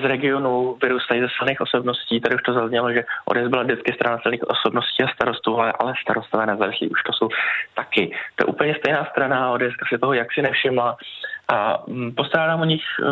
z 0.00 0.04
regionu, 0.04 0.78
vyrůstají 0.82 1.20
ze 1.20 1.28
silných 1.36 1.60
osobností. 1.60 2.20
Tady 2.20 2.34
už 2.34 2.42
to 2.42 2.52
zaznělo, 2.52 2.92
že 2.92 3.04
ODS 3.24 3.48
byla 3.48 3.62
vždycky 3.62 3.92
strana 3.92 4.18
silných 4.22 4.48
osobností 4.48 5.02
a 5.02 5.08
starostů, 5.08 5.58
ale, 5.60 5.72
ale 5.78 5.94
starostové 6.02 6.46
nezávislí 6.46 6.88
už 6.88 7.02
to 7.02 7.12
jsou 7.12 7.28
taky. 7.74 8.16
To 8.36 8.42
je 8.42 8.46
úplně 8.46 8.74
stejná 8.74 9.04
strana, 9.04 9.50
ODS 9.50 9.74
si 9.88 9.98
toho 9.98 10.12
jak 10.12 10.32
si 10.32 10.42
nevšimla 10.42 10.96
a 11.48 11.82
mm, 11.86 12.14
postrádám 12.14 12.60
o 12.60 12.64
nich 12.64 12.82
e, 12.82 13.04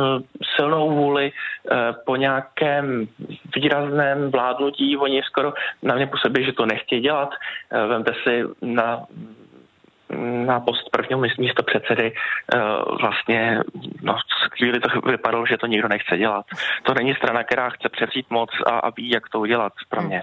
silnou 0.56 0.90
vůli 0.90 1.26
e, 1.26 1.32
po 2.06 2.16
nějakém 2.16 3.08
výrazném 3.56 4.30
vládnutí. 4.30 4.96
Oni 4.96 5.22
skoro 5.22 5.52
na 5.82 5.94
mě 5.94 6.06
působí, 6.06 6.44
že 6.44 6.52
to 6.52 6.66
nechtějí 6.66 7.02
dělat. 7.02 7.30
E, 7.70 7.86
vemte 7.86 8.12
si 8.22 8.42
na 8.62 9.06
na 10.46 10.60
post 10.60 10.90
prvního 10.90 11.20
místo 11.20 11.62
předsedy 11.62 12.12
vlastně 13.00 13.60
no, 14.02 14.16
chvíli 14.58 14.80
to 14.80 15.00
vypadalo, 15.00 15.46
že 15.46 15.58
to 15.58 15.66
nikdo 15.66 15.88
nechce 15.88 16.16
dělat. 16.16 16.46
To 16.82 16.94
není 16.94 17.14
strana, 17.14 17.44
která 17.44 17.70
chce 17.70 17.88
převzít 17.88 18.26
moc 18.30 18.50
a, 18.66 18.70
a 18.70 18.90
ví, 18.90 19.10
jak 19.10 19.28
to 19.28 19.40
udělat 19.40 19.72
pro 19.88 20.02
mě. 20.02 20.22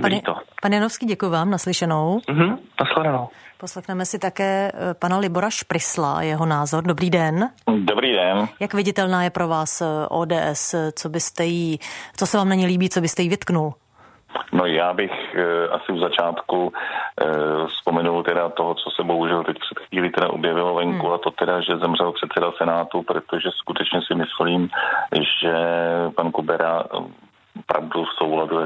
Pane, 0.00 0.20
to. 0.22 0.36
pane 0.62 0.76
Janovský, 0.76 1.06
děkuji 1.06 1.30
vám, 1.30 1.50
naslyšenou. 1.50 2.20
Mhm, 2.28 2.58
nashledanou. 2.80 3.28
Poslechneme 3.62 4.02
si 4.02 4.18
také 4.18 4.74
eh, 4.74 4.94
pana 4.98 5.22
Libora 5.22 5.50
Šprisla, 5.50 6.22
jeho 6.22 6.46
názor. 6.46 6.82
Dobrý 6.82 7.10
den. 7.10 7.48
Dobrý 7.78 8.12
den. 8.12 8.48
Jak 8.60 8.74
viditelná 8.74 9.24
je 9.24 9.30
pro 9.30 9.48
vás 9.48 9.80
eh, 9.80 9.86
ODS? 10.10 10.74
Co 10.94 11.08
byste 11.08 11.44
jí, 11.44 11.78
co 12.16 12.26
se 12.26 12.36
vám 12.36 12.48
na 12.48 12.54
ně 12.54 12.66
líbí, 12.66 12.88
co 12.88 13.00
byste 13.00 13.22
jí 13.22 13.28
vytknul? 13.28 13.74
No 14.52 14.66
já 14.66 14.92
bych 14.92 15.34
e, 15.34 15.68
asi 15.68 15.92
v 15.92 15.98
začátku 15.98 16.72
e, 16.72 17.26
vzpomenul 17.66 18.22
teda 18.22 18.48
toho, 18.48 18.74
co 18.74 18.90
se 18.90 19.02
bohužel 19.02 19.44
teď 19.44 19.56
před 19.58 19.78
chvíli 19.86 20.10
teda 20.10 20.28
objevilo 20.30 20.74
venku 20.74 21.06
hmm. 21.06 21.14
a 21.14 21.18
to 21.18 21.30
teda, 21.30 21.60
že 21.60 21.78
zemřel 21.78 22.12
předseda 22.12 22.52
Senátu, 22.58 23.02
protože 23.02 23.48
skutečně 23.50 24.00
si 24.06 24.14
myslím, 24.14 24.68
že 25.42 25.54
pan 26.16 26.30
Kubera 26.30 26.84
opravdu 27.60 28.04
v 28.04 28.14
souladu, 28.18 28.56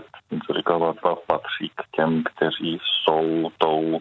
co 0.47 0.53
říkal 0.53 0.79
Václav, 0.79 1.19
patří 1.27 1.69
k 1.69 1.97
těm, 1.97 2.23
kteří 2.25 2.79
jsou 2.83 3.51
tou 3.59 4.01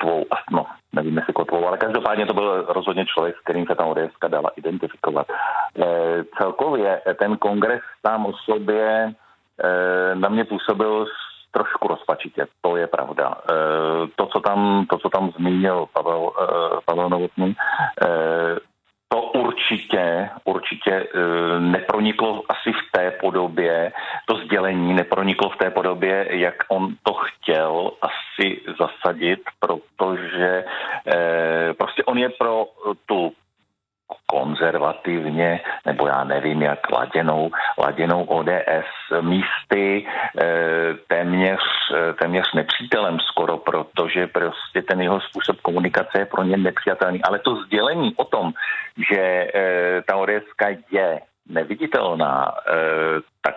kotvou, 0.00 0.24
no, 0.50 0.66
nevím 0.92 1.16
jestli 1.16 1.32
kotvou, 1.32 1.66
ale 1.66 1.78
každopádně 1.78 2.26
to 2.26 2.34
byl 2.34 2.64
rozhodně 2.68 3.06
člověk, 3.06 3.36
s 3.36 3.40
kterým 3.40 3.66
se 3.66 3.74
ta 3.74 3.84
ODS 3.84 4.12
dala 4.28 4.50
identifikovat. 4.56 5.26
E, 5.30 5.84
celkově 6.38 7.00
ten 7.18 7.36
kongres 7.36 7.80
tam 8.02 8.26
o 8.26 8.32
sobě 8.32 9.12
e, 9.64 10.14
na 10.14 10.28
mě 10.28 10.44
působil 10.44 11.06
trošku 11.50 11.88
rozpačitě, 11.88 12.46
to 12.60 12.76
je 12.76 12.86
pravda. 12.86 13.34
E, 13.34 13.54
to, 14.16 14.26
co 14.26 14.40
tam, 14.40 14.86
to, 14.90 14.98
co 14.98 15.08
tam 15.08 15.30
zmínil 15.30 15.86
Pavel, 15.92 16.30
e, 16.30 16.46
Pavel 16.84 17.08
Novotný, 17.08 17.50
e, 17.50 18.06
to 19.12 19.22
určitě, 19.22 20.30
určitě 20.44 20.92
e, 20.92 21.06
neproniklo 21.60 22.42
asi 22.48 22.72
v 22.72 22.92
té 22.92 23.10
podobě, 23.10 23.92
to 24.26 24.36
sdělení 24.36 24.94
neproniklo 24.94 25.50
v 25.50 25.56
té 25.56 25.70
podobě, 25.70 26.26
jak 26.30 26.54
on 26.68 26.94
to 27.02 27.12
chtěl 27.14 27.90
asi 28.02 28.60
zasadit, 28.78 29.40
protože 29.58 30.64
e, 31.06 31.74
prostě 31.74 32.04
on 32.04 32.18
je 32.18 32.28
pro 32.28 32.66
tu 33.06 33.32
konzervativně, 34.26 35.60
nebo 35.86 36.06
já 36.06 36.24
nevím, 36.24 36.62
jak 36.62 36.90
laděnou, 36.90 37.50
laděnou 37.78 38.24
ODS 38.24 38.99
místy 39.20 40.06
téměř, 41.06 41.60
téměř 42.18 42.52
nepřítelem 42.54 43.18
skoro, 43.20 43.58
protože 43.58 44.26
prostě 44.26 44.82
ten 44.82 45.00
jeho 45.00 45.20
způsob 45.20 45.60
komunikace 45.60 46.18
je 46.18 46.26
pro 46.26 46.42
ně 46.42 46.56
nepřijatelný. 46.56 47.22
Ale 47.22 47.38
to 47.38 47.56
sdělení 47.56 48.14
o 48.16 48.24
tom, 48.24 48.52
že 49.10 49.52
ta 50.06 50.16
ODS 50.16 50.46
je 50.90 51.20
neviditelná, 51.48 52.52
tak 53.42 53.56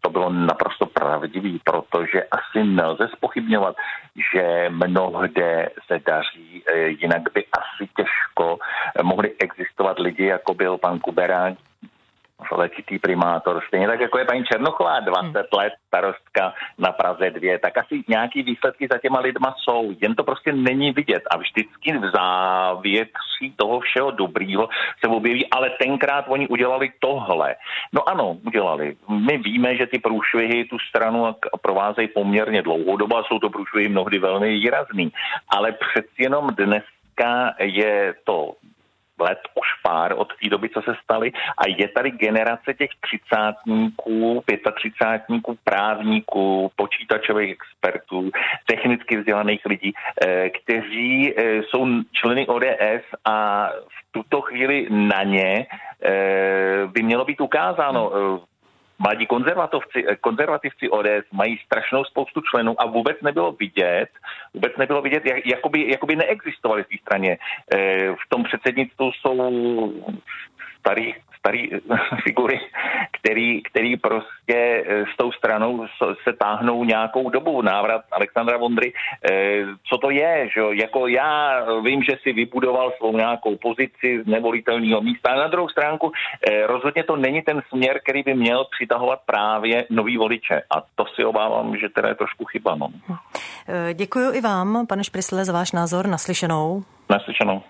to 0.00 0.10
bylo 0.10 0.30
naprosto 0.30 0.86
pravdivý, 0.86 1.60
protože 1.64 2.22
asi 2.30 2.64
nelze 2.64 3.08
spochybňovat, 3.08 3.76
že 4.34 4.66
mnohde 4.68 5.68
se 5.86 5.98
daří, 6.06 6.64
jinak 7.00 7.22
by 7.34 7.44
asi 7.58 7.90
těžko 7.96 8.58
mohli 9.02 9.32
existovat 9.40 9.98
lidi, 9.98 10.26
jako 10.26 10.54
byl 10.54 10.78
pan 10.78 10.98
Kuberán, 10.98 11.56
letitý 12.52 12.98
primátor, 12.98 13.62
stejně 13.66 13.86
tak 13.86 14.00
jako 14.00 14.18
je 14.18 14.24
paní 14.24 14.44
Černochová, 14.44 15.00
20 15.00 15.22
hmm. 15.22 15.32
let 15.56 15.72
starostka 15.86 16.54
na 16.78 16.92
Praze 16.92 17.30
2, 17.30 17.58
tak 17.58 17.78
asi 17.78 18.04
nějaký 18.08 18.42
výsledky 18.42 18.88
za 18.92 18.98
těma 18.98 19.20
lidma 19.20 19.54
jsou, 19.58 19.92
jen 20.00 20.14
to 20.14 20.24
prostě 20.24 20.52
není 20.52 20.92
vidět 20.92 21.22
a 21.30 21.36
vždycky 21.36 21.98
v 21.98 22.10
závětří 22.14 23.52
toho 23.56 23.80
všeho 23.80 24.10
dobrýho 24.10 24.68
se 25.04 25.10
objeví, 25.10 25.50
ale 25.50 25.70
tenkrát 25.70 26.24
oni 26.28 26.48
udělali 26.48 26.92
tohle. 27.00 27.54
No 27.92 28.08
ano, 28.08 28.36
udělali. 28.46 28.96
My 29.08 29.38
víme, 29.38 29.76
že 29.76 29.86
ty 29.86 29.98
průšvihy 29.98 30.64
tu 30.64 30.78
stranu 30.78 31.36
provázejí 31.62 32.08
poměrně 32.08 32.62
dlouhou 32.62 32.96
dobu 32.96 33.16
a 33.16 33.24
jsou 33.24 33.38
to 33.38 33.50
průšvihy 33.50 33.88
mnohdy 33.88 34.18
velmi 34.18 34.50
výrazný, 34.50 35.12
ale 35.48 35.72
přeci 35.72 36.18
jenom 36.18 36.46
dneska 36.46 37.54
je 37.58 38.14
to 38.24 38.52
let 39.18 39.38
už 39.54 39.68
pár 39.82 40.14
od 40.16 40.32
té 40.42 40.48
doby, 40.48 40.68
co 40.68 40.82
se 40.82 40.94
staly. 41.04 41.32
A 41.58 41.68
je 41.68 41.88
tady 41.88 42.10
generace 42.10 42.74
těch 42.74 42.90
třicátníků, 43.00 44.42
pětatřicátníků, 44.46 45.58
právníků, 45.64 46.70
počítačových 46.76 47.52
expertů, 47.52 48.30
technicky 48.66 49.16
vzdělaných 49.16 49.66
lidí, 49.66 49.92
eh, 50.26 50.50
kteří 50.50 51.34
eh, 51.36 51.62
jsou 51.62 51.86
členy 52.12 52.46
ODS 52.46 53.04
a 53.24 53.68
v 53.68 54.12
tuto 54.12 54.40
chvíli 54.40 54.86
na 54.90 55.22
ně 55.22 55.66
eh, 56.04 56.86
by 56.86 57.02
mělo 57.02 57.24
být 57.24 57.40
ukázáno 57.40 58.12
mladí 59.02 59.26
konzervativci, 59.26 60.04
eh, 60.08 60.16
konzervativci 60.16 60.90
ODS 60.90 61.26
mají 61.32 61.58
strašnou 61.66 62.04
spoustu 62.04 62.40
členů 62.40 62.80
a 62.80 62.86
vůbec 62.86 63.16
nebylo 63.22 63.52
vidět, 63.52 64.08
vůbec 64.54 64.72
nebylo 64.76 65.02
vidět, 65.02 65.26
jak, 65.26 65.46
jakoby, 65.46 65.90
jakoby 65.90 66.16
neexistovali 66.16 66.82
v 66.82 66.88
té 66.88 66.96
straně. 67.00 67.38
Eh, 67.74 68.14
v 68.14 68.24
tom 68.28 68.42
předsednictvu 68.44 69.12
jsou 69.12 69.34
starý, 70.78 71.14
starý 71.42 71.70
figury, 72.24 72.60
který, 73.18 73.62
který 73.62 73.96
prostě 73.96 74.84
eh, 74.86 75.04
s 75.14 75.16
tou 75.16 75.32
stranou 75.32 75.86
se 75.98 76.32
táhnou 76.38 76.84
nějakou 76.84 77.30
dobu. 77.30 77.62
Návrat 77.62 78.04
Alexandra 78.12 78.56
Vondry, 78.56 78.92
eh, 78.94 79.64
co 79.88 79.98
to 79.98 80.10
je, 80.10 80.48
že 80.54 80.60
jako 80.72 81.06
já 81.06 81.64
vím, 81.80 82.02
že 82.02 82.16
si 82.22 82.32
vybudoval 82.32 82.92
svou 82.96 83.16
nějakou 83.16 83.56
pozici 83.56 84.22
z 84.22 84.26
nevolitelného 84.26 85.02
místa. 85.02 85.34
Na 85.34 85.48
druhou 85.48 85.68
stránku 85.68 86.12
eh, 86.12 86.66
rozhodně 86.66 87.04
to 87.04 87.16
není 87.16 87.42
ten 87.42 87.62
směr, 87.68 88.00
který 88.04 88.22
by 88.22 88.34
měl 88.34 88.64
přitahovat 88.76 89.18
právě 89.26 89.84
nový 89.90 90.16
voliče. 90.16 90.62
A 90.70 90.82
to 90.94 91.04
si 91.14 91.24
obávám, 91.24 91.76
že 91.76 91.88
teda 91.88 92.08
je 92.08 92.14
trošku 92.14 92.44
chyba. 92.44 92.74
No. 92.74 92.88
Děkuji 93.94 94.32
i 94.32 94.40
vám, 94.40 94.86
pane 94.86 95.04
Šprisle, 95.04 95.44
za 95.44 95.52
váš 95.52 95.72
názor. 95.72 96.06
Naslyšenou. 96.06 96.82
Naslyšenou. 97.10 97.62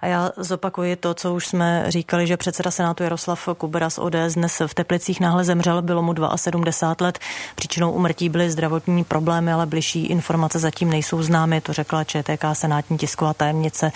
A 0.00 0.06
já 0.06 0.30
zopakuji 0.36 0.96
to, 0.96 1.14
co 1.14 1.34
už 1.34 1.46
jsme 1.46 1.84
říkali, 1.88 2.26
že 2.26 2.36
předseda 2.36 2.70
Senátu 2.70 3.02
Jaroslav 3.02 3.48
Kubera 3.58 3.90
z 3.90 3.98
ODS 3.98 4.34
dnes 4.34 4.62
v 4.66 4.74
Teplicích 4.74 5.20
náhle 5.20 5.44
zemřel, 5.44 5.82
bylo 5.82 6.02
mu 6.02 6.14
72 6.36 7.06
let. 7.06 7.18
Příčinou 7.54 7.92
umrtí 7.92 8.28
byly 8.28 8.50
zdravotní 8.50 9.04
problémy, 9.04 9.52
ale 9.52 9.66
bližší 9.66 10.06
informace 10.06 10.58
zatím 10.58 10.90
nejsou 10.90 11.22
známy, 11.22 11.60
to 11.60 11.72
řekla 11.72 12.04
ČTK 12.04 12.44
senátní 12.52 12.98
tisková 12.98 13.34
tajemnice 13.34 13.92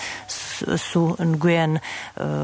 Su 0.75 1.15
Nguyen. 1.23 1.79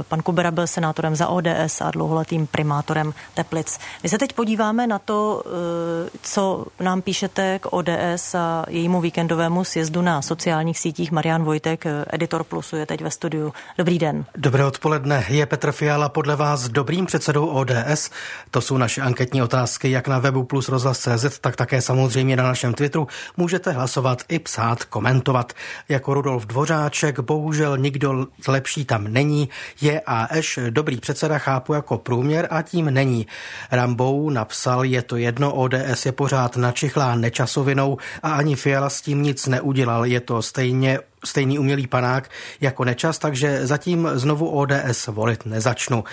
Pan 0.08 0.22
Kubera 0.22 0.52
byl 0.52 0.68
senátorem 0.68 1.16
za 1.16 1.28
ODS 1.28 1.82
a 1.82 1.92
dlouholetým 1.92 2.48
primátorem 2.48 3.14
Teplic. 3.34 3.80
My 4.04 4.10
se 4.10 4.18
teď 4.18 4.34
podíváme 4.34 4.88
na 4.88 5.00
to, 5.00 5.44
co 6.22 6.66
nám 6.80 7.02
píšete 7.02 7.60
k 7.60 7.74
ODS 7.74 8.36
a 8.36 8.66
jejímu 8.68 9.02
víkendovému 9.02 9.64
sjezdu 9.64 10.02
na 10.02 10.22
sociálních 10.22 10.80
sítích. 10.80 11.12
Marian 11.12 11.44
Vojtek, 11.44 11.86
editor 12.08 12.44
Plusu, 12.44 12.76
je 12.76 12.86
teď 12.86 13.02
ve 13.02 13.12
studiu 13.12 13.47
Dobrý 13.78 14.00
den. 14.00 14.26
Dobré 14.36 14.66
odpoledne. 14.66 15.26
Je 15.30 15.46
Petr 15.46 15.72
Fiala 15.72 16.10
podle 16.10 16.36
vás 16.36 16.70
dobrým 16.70 17.06
předsedou 17.06 17.48
ODS? 17.48 18.10
To 18.52 18.62
jsou 18.62 18.78
naše 18.78 19.02
anketní 19.02 19.42
otázky 19.42 19.92
jak 19.92 20.08
na 20.08 20.20
webu 20.20 20.44
plus 20.44 20.70
rozhlas.cz, 20.70 21.40
tak 21.40 21.56
také 21.56 21.82
samozřejmě 21.82 22.36
na 22.36 22.44
našem 22.44 22.74
Twitteru. 22.74 23.08
Můžete 23.38 23.72
hlasovat 23.72 24.24
i 24.30 24.40
psát, 24.40 24.84
komentovat. 24.84 25.54
Jako 25.90 26.14
Rudolf 26.14 26.46
Dvořáček, 26.46 27.20
bohužel 27.20 27.78
nikdo 27.78 28.28
lepší 28.48 28.86
tam 28.86 29.04
není. 29.08 29.50
Je 29.82 30.02
a 30.06 30.36
Eš 30.36 30.60
dobrý 30.70 30.98
předseda 30.98 31.38
chápu 31.38 31.74
jako 31.74 31.98
průměr 31.98 32.48
a 32.52 32.62
tím 32.62 32.86
není. 32.86 33.28
Rambou 33.72 34.30
napsal, 34.30 34.84
je 34.86 35.02
to 35.02 35.16
jedno, 35.16 35.54
ODS 35.54 36.06
je 36.06 36.12
pořád 36.12 36.58
načichlá 36.58 37.16
nečasovinou 37.16 37.98
a 38.24 38.32
ani 38.32 38.56
Fiala 38.56 38.90
s 38.90 39.02
tím 39.02 39.24
nic 39.24 39.48
neudělal. 39.48 40.06
Je 40.06 40.20
to 40.20 40.42
stejně 40.42 41.00
stejný 41.26 41.60
umělý 41.60 41.88
panák 41.88 42.30
jako 42.62 42.84
nečas, 42.84 43.20
takže 43.20 43.68
zatím 43.68 44.10
znovu 44.14 44.50
ODS 44.50 45.08
volit 45.08 45.46
nezačnu. 45.46 46.04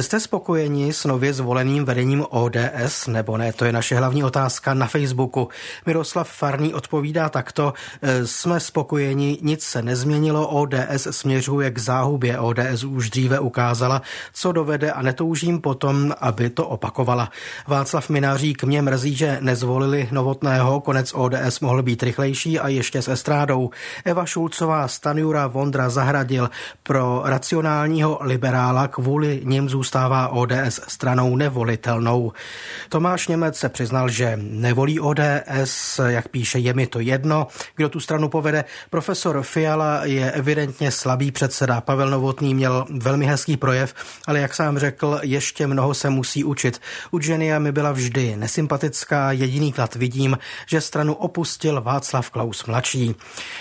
Jste 0.00 0.20
spokojeni 0.20 0.92
s 0.92 1.04
nově 1.04 1.32
zvoleným 1.32 1.84
vedením 1.84 2.24
ODS 2.30 3.06
nebo 3.06 3.36
ne? 3.36 3.52
To 3.52 3.64
je 3.64 3.72
naše 3.72 3.96
hlavní 3.96 4.24
otázka 4.24 4.74
na 4.74 4.86
Facebooku. 4.86 5.48
Miroslav 5.86 6.30
Farný 6.30 6.74
odpovídá 6.74 7.28
takto. 7.28 7.72
E, 8.02 8.26
jsme 8.26 8.60
spokojeni, 8.60 9.38
nic 9.42 9.64
se 9.64 9.82
nezměnilo, 9.82 10.48
ODS 10.48 11.06
směřuje 11.10 11.70
k 11.70 11.78
záhubě. 11.78 12.38
ODS 12.38 12.84
už 12.84 13.10
dříve 13.10 13.40
ukázala, 13.40 14.02
co 14.32 14.52
dovede 14.52 14.92
a 14.92 15.02
netoužím 15.02 15.60
potom, 15.60 16.14
aby 16.20 16.50
to 16.50 16.66
opakovala. 16.66 17.30
Václav 17.66 18.08
Minářík 18.08 18.64
mě 18.64 18.82
mrzí, 18.82 19.14
že 19.14 19.38
nezvolili 19.40 20.08
novotného, 20.12 20.80
konec 20.80 21.14
ODS 21.14 21.60
mohl 21.60 21.82
být 21.82 22.02
rychlejší 22.02 22.60
a 22.60 22.68
ještě 22.68 23.02
s 23.02 23.08
estrádou. 23.08 23.70
Eva 24.04 24.26
Šulcová, 24.26 24.88
Stanjura, 24.88 25.46
Vondra 25.46 25.88
Zahradil 25.90 26.50
pro 26.82 27.22
racionálního 27.24 28.18
liberála 28.20 28.88
kvůli 28.88 29.40
ním 29.44 29.68
zůstává 29.68 29.83
ODS 30.30 30.80
stranou 30.88 31.36
nevolitelnou. 31.36 32.32
Tomáš 32.88 33.28
Němec 33.28 33.58
se 33.58 33.68
přiznal, 33.68 34.08
že 34.08 34.38
nevolí 34.42 35.00
ODS, 35.00 36.00
jak 36.06 36.28
píše, 36.28 36.58
je 36.58 36.74
mi 36.74 36.86
to 36.86 37.00
jedno, 37.00 37.46
kdo 37.76 37.88
tu 37.88 38.00
stranu 38.00 38.28
povede. 38.28 38.64
Profesor 38.90 39.42
Fiala 39.42 40.04
je 40.04 40.32
evidentně 40.32 40.90
slabý 40.90 41.30
předseda. 41.30 41.80
Pavel 41.80 42.10
Novotný 42.10 42.54
měl 42.54 42.86
velmi 42.90 43.26
hezký 43.26 43.56
projev, 43.56 43.94
ale 44.26 44.40
jak 44.40 44.54
sám 44.54 44.78
řekl, 44.78 45.20
ještě 45.22 45.66
mnoho 45.66 45.94
se 45.94 46.10
musí 46.10 46.44
učit. 46.44 46.80
U 47.10 47.18
Genia 47.18 47.58
mi 47.58 47.72
byla 47.72 47.92
vždy 47.92 48.36
nesympatická, 48.36 49.32
jediný 49.32 49.72
klad 49.72 49.94
vidím, 49.94 50.38
že 50.66 50.80
stranu 50.80 51.14
opustil 51.14 51.80
Václav 51.80 52.30
Klaus 52.30 52.64
mladší. 52.66 53.14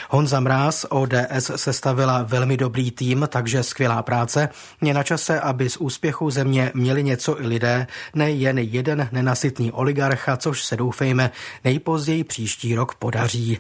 Honza 0.10 0.40
Mráz, 0.40 0.86
ODS 0.90 1.52
sestavila 1.56 2.24
velmi 2.24 2.58
dobrý 2.58 2.92
tým, 2.92 3.28
takže 3.30 3.64
skvělá 3.64 4.04
práce. 4.04 4.50
Je 4.82 4.94
na 4.94 5.04
čase, 5.04 5.40
aby 5.40 5.70
z 5.70 5.78
úspěchu 5.78 6.13
úspěchu 6.14 6.30
země 6.30 6.72
měli 6.74 7.04
něco 7.04 7.42
i 7.42 7.48
lidé, 7.48 7.88
ne 8.14 8.32
jen 8.32 8.58
jeden 8.58 9.10
nenasytný 9.12 9.72
oligarcha, 9.72 10.38
což 10.38 10.64
se 10.64 10.78
doufejme 10.78 11.32
nejpozději 11.64 12.24
příští 12.24 12.76
rok 12.76 12.96
podaří. 12.96 13.58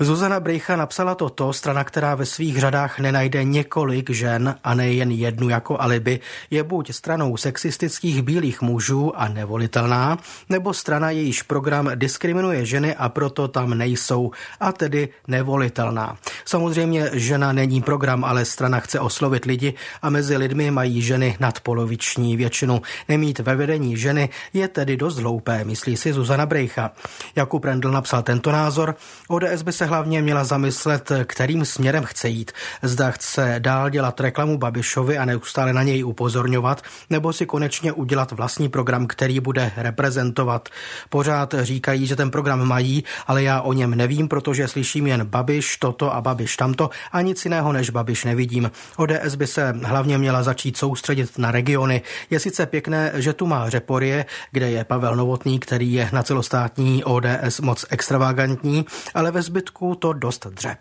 Zuzana 0.00 0.40
Brejcha 0.40 0.76
napsala 0.76 1.14
toto, 1.14 1.52
strana, 1.52 1.84
která 1.84 2.14
ve 2.14 2.26
svých 2.26 2.58
řadách 2.58 2.98
nenajde 2.98 3.44
několik 3.44 4.10
žen 4.10 4.54
a 4.64 4.74
ne 4.74 4.92
jen 4.92 5.10
jednu 5.10 5.48
jako 5.48 5.80
alibi, 5.80 6.20
je 6.50 6.62
buď 6.62 6.92
stranou 6.92 7.36
sexistických 7.36 8.22
bílých 8.22 8.62
mužů 8.62 9.12
a 9.16 9.28
nevolitelná, 9.28 10.18
nebo 10.48 10.72
strana, 10.74 11.10
jejíž 11.10 11.42
program 11.42 11.90
diskriminuje 11.94 12.66
ženy 12.66 12.96
a 12.96 13.08
proto 13.08 13.48
tam 13.48 13.78
nejsou, 13.78 14.30
a 14.60 14.72
tedy 14.72 15.08
nevolitelná. 15.28 16.16
Samozřejmě 16.44 17.10
žena 17.12 17.52
není 17.52 17.82
program, 17.82 18.24
ale 18.24 18.44
strana 18.44 18.80
chce 18.80 19.00
oslovit 19.00 19.44
lidi 19.44 19.74
a 20.02 20.10
mezi 20.10 20.36
lidmi 20.36 20.70
mají 20.70 21.02
ženy 21.02 21.36
nad 21.40 21.60
nadpoloviční 21.82 22.36
většinu. 22.36 22.82
Nemít 23.08 23.38
ve 23.38 23.56
vedení 23.56 23.96
ženy 23.96 24.28
je 24.52 24.68
tedy 24.68 24.96
dost 24.96 25.18
hloupé, 25.18 25.64
myslí 25.64 25.96
si 25.96 26.12
Zuzana 26.12 26.46
Brejcha. 26.46 26.90
Jakub 27.36 27.64
Rendl 27.64 27.90
napsal 27.90 28.22
tento 28.22 28.52
názor. 28.52 28.94
ODS 29.28 29.62
by 29.62 29.72
se 29.72 29.86
hlavně 29.86 30.22
měla 30.22 30.44
zamyslet, 30.44 31.12
kterým 31.24 31.64
směrem 31.64 32.04
chce 32.04 32.28
jít. 32.28 32.52
Zda 32.82 33.10
chce 33.10 33.56
dál 33.58 33.90
dělat 33.90 34.20
reklamu 34.20 34.58
Babišovi 34.58 35.18
a 35.18 35.24
neustále 35.24 35.72
na 35.72 35.82
něj 35.82 36.04
upozorňovat, 36.04 36.82
nebo 37.10 37.32
si 37.32 37.46
konečně 37.46 37.92
udělat 37.92 38.32
vlastní 38.32 38.68
program, 38.68 39.06
který 39.06 39.40
bude 39.40 39.72
reprezentovat. 39.76 40.68
Pořád 41.08 41.54
říkají, 41.62 42.06
že 42.06 42.16
ten 42.16 42.30
program 42.30 42.64
mají, 42.64 43.04
ale 43.26 43.42
já 43.42 43.60
o 43.60 43.72
něm 43.72 43.94
nevím, 43.94 44.28
protože 44.28 44.68
slyším 44.68 45.06
jen 45.06 45.24
Babiš 45.24 45.76
toto 45.76 46.14
a 46.14 46.20
Babiš 46.20 46.52
Babiš 46.52 46.56
tamto 46.56 46.90
a 47.12 47.20
nic 47.20 47.44
jiného 47.44 47.72
než 47.72 47.90
Babiš 47.90 48.24
nevidím. 48.24 48.70
ODS 48.96 49.34
by 49.34 49.46
se 49.46 49.74
hlavně 49.82 50.18
měla 50.18 50.42
začít 50.42 50.76
soustředit 50.76 51.38
na 51.38 51.50
regiony. 51.62 52.02
Je 52.30 52.40
sice 52.40 52.66
pěkné, 52.66 53.12
že 53.14 53.32
tu 53.32 53.46
má 53.46 53.70
Řeporie, 53.70 54.26
kde 54.50 54.70
je 54.70 54.84
Pavel 54.84 55.16
Novotný, 55.16 55.58
který 55.58 55.92
je 55.92 56.10
na 56.12 56.22
celostátní 56.22 57.04
ODS 57.04 57.60
moc 57.60 57.84
extravagantní, 57.90 58.86
ale 59.14 59.30
ve 59.30 59.42
zbytku 59.42 59.94
to 59.94 60.12
dost 60.12 60.46
dře. 60.46 60.76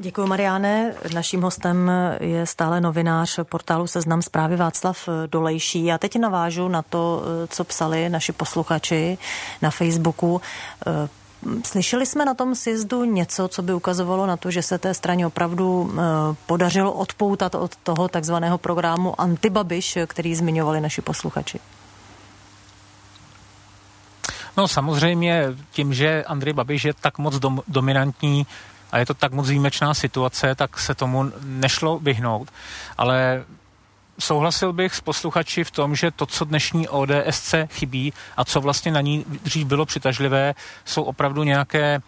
Děkuji, 0.00 0.26
Mariáne. 0.26 0.94
Naším 1.14 1.42
hostem 1.42 1.90
je 2.20 2.46
stále 2.46 2.80
novinář 2.80 3.38
portálu 3.42 3.86
Seznam 3.86 4.22
zprávy 4.22 4.56
Václav 4.56 5.08
Dolejší. 5.26 5.84
Já 5.84 5.98
teď 5.98 6.16
navážu 6.18 6.68
na 6.68 6.82
to, 6.82 7.22
co 7.48 7.64
psali 7.64 8.08
naši 8.08 8.32
posluchači 8.32 9.18
na 9.62 9.70
Facebooku. 9.70 10.40
Slyšeli 11.64 12.06
jsme 12.06 12.24
na 12.24 12.34
tom 12.34 12.54
sjezdu 12.54 13.04
něco, 13.04 13.48
co 13.48 13.62
by 13.62 13.74
ukazovalo 13.74 14.26
na 14.26 14.36
to, 14.36 14.50
že 14.50 14.62
se 14.62 14.78
té 14.78 14.94
straně 14.94 15.26
opravdu 15.26 15.94
podařilo 16.46 16.92
odpoutat 16.92 17.54
od 17.54 17.76
toho 17.76 18.08
takzvaného 18.08 18.58
programu 18.58 19.20
Antibabiš, 19.20 19.98
který 20.06 20.34
zmiňovali 20.34 20.80
naši 20.80 21.02
posluchači? 21.02 21.60
No 24.56 24.68
samozřejmě 24.68 25.44
tím, 25.70 25.94
že 25.94 26.24
Andrej 26.24 26.52
Babiš 26.52 26.84
je 26.84 26.94
tak 26.94 27.18
moc 27.18 27.34
dom- 27.34 27.62
dominantní 27.68 28.46
a 28.92 28.98
je 28.98 29.06
to 29.06 29.14
tak 29.14 29.32
moc 29.32 29.48
výjimečná 29.48 29.94
situace, 29.94 30.54
tak 30.54 30.78
se 30.78 30.94
tomu 30.94 31.32
nešlo 31.44 31.98
vyhnout. 31.98 32.48
Ale 32.98 33.44
souhlasil 34.18 34.72
bych 34.72 34.94
s 34.94 35.00
posluchači 35.00 35.64
v 35.64 35.70
tom, 35.70 35.96
že 35.96 36.10
to, 36.10 36.26
co 36.26 36.44
dnešní 36.44 36.88
ODSC 36.88 37.54
chybí 37.68 38.12
a 38.36 38.44
co 38.44 38.60
vlastně 38.60 38.92
na 38.92 39.00
ní 39.00 39.24
dřív 39.42 39.66
bylo 39.66 39.86
přitažlivé, 39.86 40.54
jsou 40.84 41.02
opravdu 41.02 41.42
nějaké 41.42 41.94
e, 41.94 42.00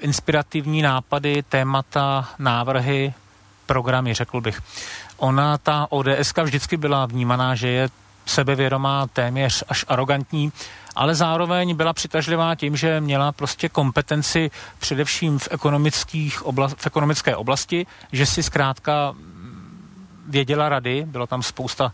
inspirativní 0.00 0.82
nápady, 0.82 1.42
témata, 1.42 2.28
návrhy, 2.38 3.14
programy, 3.66 4.14
řekl 4.14 4.40
bych. 4.40 4.60
Ona, 5.16 5.58
ta 5.58 5.86
ODSK 5.90 6.38
vždycky 6.38 6.76
byla 6.76 7.06
vnímaná, 7.06 7.54
že 7.54 7.68
je 7.68 7.88
sebevědomá, 8.26 9.06
téměř 9.06 9.64
až 9.68 9.84
arrogantní, 9.88 10.52
ale 10.96 11.14
zároveň 11.14 11.76
byla 11.76 11.92
přitažlivá 11.92 12.54
tím, 12.54 12.76
že 12.76 13.00
měla 13.00 13.32
prostě 13.32 13.68
kompetenci 13.68 14.50
především 14.78 15.38
v, 15.38 15.48
ekonomických 15.50 16.42
obla- 16.42 16.74
v 16.76 16.86
ekonomické 16.86 17.36
oblasti, 17.36 17.86
že 18.12 18.26
si 18.26 18.42
zkrátka 18.42 19.14
věděla 20.28 20.68
rady, 20.68 21.04
bylo 21.06 21.26
tam 21.26 21.42
spousta 21.42 21.92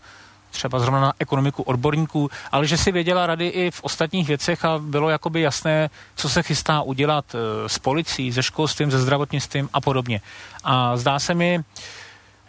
třeba 0.51 0.79
zrovna 0.79 1.01
na 1.01 1.13
ekonomiku 1.19 1.63
odborníků, 1.63 2.29
ale 2.51 2.67
že 2.67 2.77
si 2.77 2.91
věděla 2.91 3.27
rady 3.27 3.47
i 3.47 3.71
v 3.71 3.83
ostatních 3.83 4.27
věcech 4.27 4.65
a 4.65 4.79
bylo 4.79 5.09
jakoby 5.09 5.41
jasné, 5.41 5.89
co 6.15 6.29
se 6.29 6.43
chystá 6.43 6.81
udělat 6.81 7.35
e, 7.35 7.69
s 7.69 7.79
policií, 7.79 8.33
se 8.33 8.43
školstvím, 8.43 8.91
se 8.91 8.99
zdravotnictvím 8.99 9.69
a 9.73 9.81
podobně. 9.81 10.21
A 10.63 10.97
zdá 10.97 11.19
se 11.19 11.33
mi, 11.33 11.63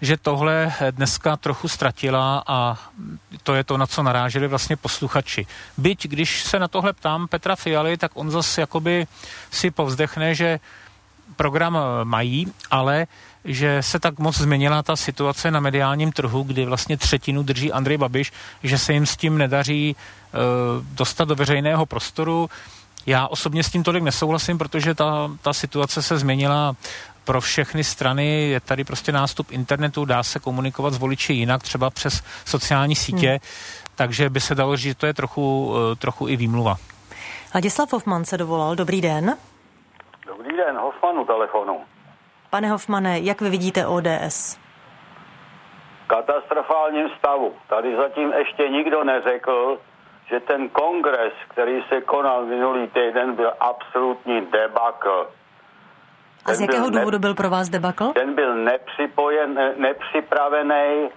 že 0.01 0.16
tohle 0.16 0.73
dneska 0.90 1.37
trochu 1.37 1.68
ztratila 1.68 2.45
a 2.47 2.79
to 3.42 3.55
je 3.55 3.64
to, 3.64 3.77
na 3.77 3.87
co 3.87 4.03
naráželi 4.03 4.49
vlastně 4.49 4.77
posluchači. 4.77 5.47
Byť, 5.79 6.09
když 6.09 6.42
se 6.42 6.59
na 6.59 6.68
tohle 6.68 6.92
ptám 6.92 7.29
Petra 7.29 7.57
Fialy, 7.57 7.97
tak 7.97 8.11
on 8.14 8.31
zase 8.31 8.61
jakoby 8.61 9.07
si 9.51 9.71
povzdechne, 9.71 10.35
že 10.35 10.61
program 11.37 11.79
mají, 12.05 12.53
ale 12.71 13.07
že 13.44 13.83
se 13.83 13.98
tak 13.98 14.18
moc 14.18 14.37
změnila 14.37 14.83
ta 14.83 14.96
situace 14.96 15.50
na 15.50 15.61
mediálním 15.61 16.12
trhu, 16.12 16.42
kdy 16.42 16.64
vlastně 16.64 16.96
třetinu 16.96 17.42
drží 17.42 17.72
Andrej 17.72 17.98
Babiš, 17.98 18.33
že 18.62 18.78
se 18.78 18.92
jim 18.92 19.07
s 19.07 19.16
tím 19.16 19.38
nedaří 19.38 19.96
uh, 19.96 20.40
dostat 20.96 21.28
do 21.28 21.35
veřejného 21.35 21.87
prostoru. 21.87 22.50
Já 23.07 23.26
osobně 23.26 23.62
s 23.64 23.70
tím 23.70 23.83
tolik 23.83 24.02
nesouhlasím, 24.02 24.59
protože 24.59 24.94
ta, 24.94 25.31
ta 25.42 25.52
situace 25.52 26.02
se 26.02 26.18
změnila 26.18 26.76
pro 27.24 27.40
všechny 27.40 27.85
strany 27.85 28.48
je 28.48 28.61
tady 28.61 28.85
prostě 28.85 29.12
nástup 29.12 29.50
internetu, 29.50 30.05
dá 30.05 30.22
se 30.22 30.38
komunikovat 30.38 30.92
s 30.92 30.98
voliči 30.98 31.33
jinak, 31.33 31.62
třeba 31.62 31.90
přes 31.90 32.22
sociální 32.44 32.94
sítě, 32.94 33.28
hmm. 33.28 33.38
takže 33.94 34.31
by 34.31 34.40
se 34.40 34.55
dalo 34.55 34.76
říct, 34.76 34.85
že 34.85 34.94
to 34.94 35.07
je 35.07 35.14
trochu, 35.14 35.74
eh, 35.92 35.96
trochu 35.96 36.28
i 36.28 36.37
výmluva. 36.37 36.76
Ladislav 37.55 37.92
Hoffman 37.92 38.24
se 38.24 38.38
dovolal. 38.38 38.76
Dobrý 38.76 39.00
den. 39.00 39.37
Dobrý 40.26 40.57
den, 40.57 40.76
Hoffmanu 40.76 41.24
telefonu. 41.24 41.81
Pane 42.54 42.68
Hoffmane, 42.68 43.20
jak 43.20 43.40
vy 43.40 43.50
vidíte 43.50 43.86
ODS? 43.86 44.58
Katastrofálním 46.06 47.08
stavu. 47.18 47.54
Tady 47.68 47.96
zatím 47.96 48.32
ještě 48.32 48.68
nikdo 48.68 49.04
neřekl, 49.04 49.78
že 50.30 50.40
ten 50.40 50.68
kongres, 50.68 51.32
který 51.48 51.82
se 51.88 52.00
konal 52.00 52.44
minulý 52.44 52.88
týden, 52.88 53.34
byl 53.34 53.52
absolutní 53.60 54.40
debakl. 54.40 55.30
A 56.44 56.54
z 56.54 56.60
jakého 56.60 56.90
byl 56.90 56.98
důvodu 57.00 57.18
byl 57.18 57.34
pro 57.34 57.50
vás 57.50 57.68
debakl? 57.68 58.12
Ten 58.12 58.34
byl 58.34 58.54
nepřipojen, 58.54 59.54
ne, 59.54 59.74
nepřipravený 59.76 61.10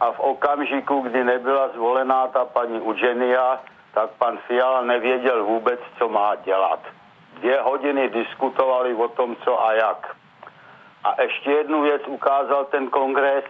a 0.00 0.12
v 0.12 0.20
okamžiku, 0.20 1.00
kdy 1.00 1.24
nebyla 1.24 1.68
zvolená 1.68 2.26
ta 2.26 2.44
paní 2.44 2.80
Ugenia, 2.80 3.60
tak 3.94 4.10
pan 4.10 4.38
Fiala 4.46 4.82
nevěděl 4.82 5.44
vůbec, 5.44 5.80
co 5.98 6.08
má 6.08 6.34
dělat. 6.34 6.80
Dvě 7.38 7.60
hodiny 7.60 8.08
diskutovali 8.08 8.94
o 8.94 9.08
tom, 9.08 9.36
co 9.44 9.64
a 9.66 9.72
jak. 9.72 10.21
A 11.04 11.22
ještě 11.22 11.50
jednu 11.50 11.82
věc 11.82 12.02
ukázal 12.06 12.64
ten 12.64 12.88
kongres, 12.88 13.44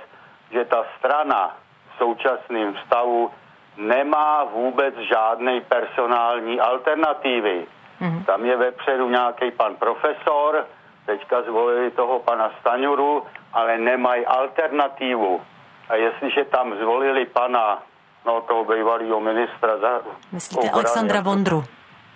že 0.51 0.65
ta 0.65 0.85
strana 0.99 1.57
v 1.95 1.99
současném 1.99 2.77
stavu 2.87 3.31
nemá 3.77 4.45
vůbec 4.45 4.95
žádné 4.95 5.61
personální 5.61 6.61
alternativy. 6.61 7.67
Mm-hmm. 8.01 8.25
Tam 8.25 8.45
je 8.45 8.57
vepředu 8.57 9.09
nějaký 9.09 9.51
pan 9.51 9.77
profesor, 9.77 10.67
teďka 11.07 11.43
zvolili 11.43 11.91
toho 11.91 12.19
pana 12.19 12.51
Staňuru, 12.61 13.23
ale 13.53 13.79
nemají 13.79 14.27
alternativu. 14.27 15.41
A 15.89 15.97
jestliže 15.97 16.45
tam 16.45 16.75
zvolili 16.77 17.27
pana, 17.27 17.83
no 18.27 18.41
toho 18.41 18.65
bývalého 18.65 19.21
ministra 19.21 19.79
za... 19.79 20.01
Myslíte 20.33 20.61
obrany, 20.61 20.75
Alexandra 20.75 21.21
Vondru? 21.21 21.65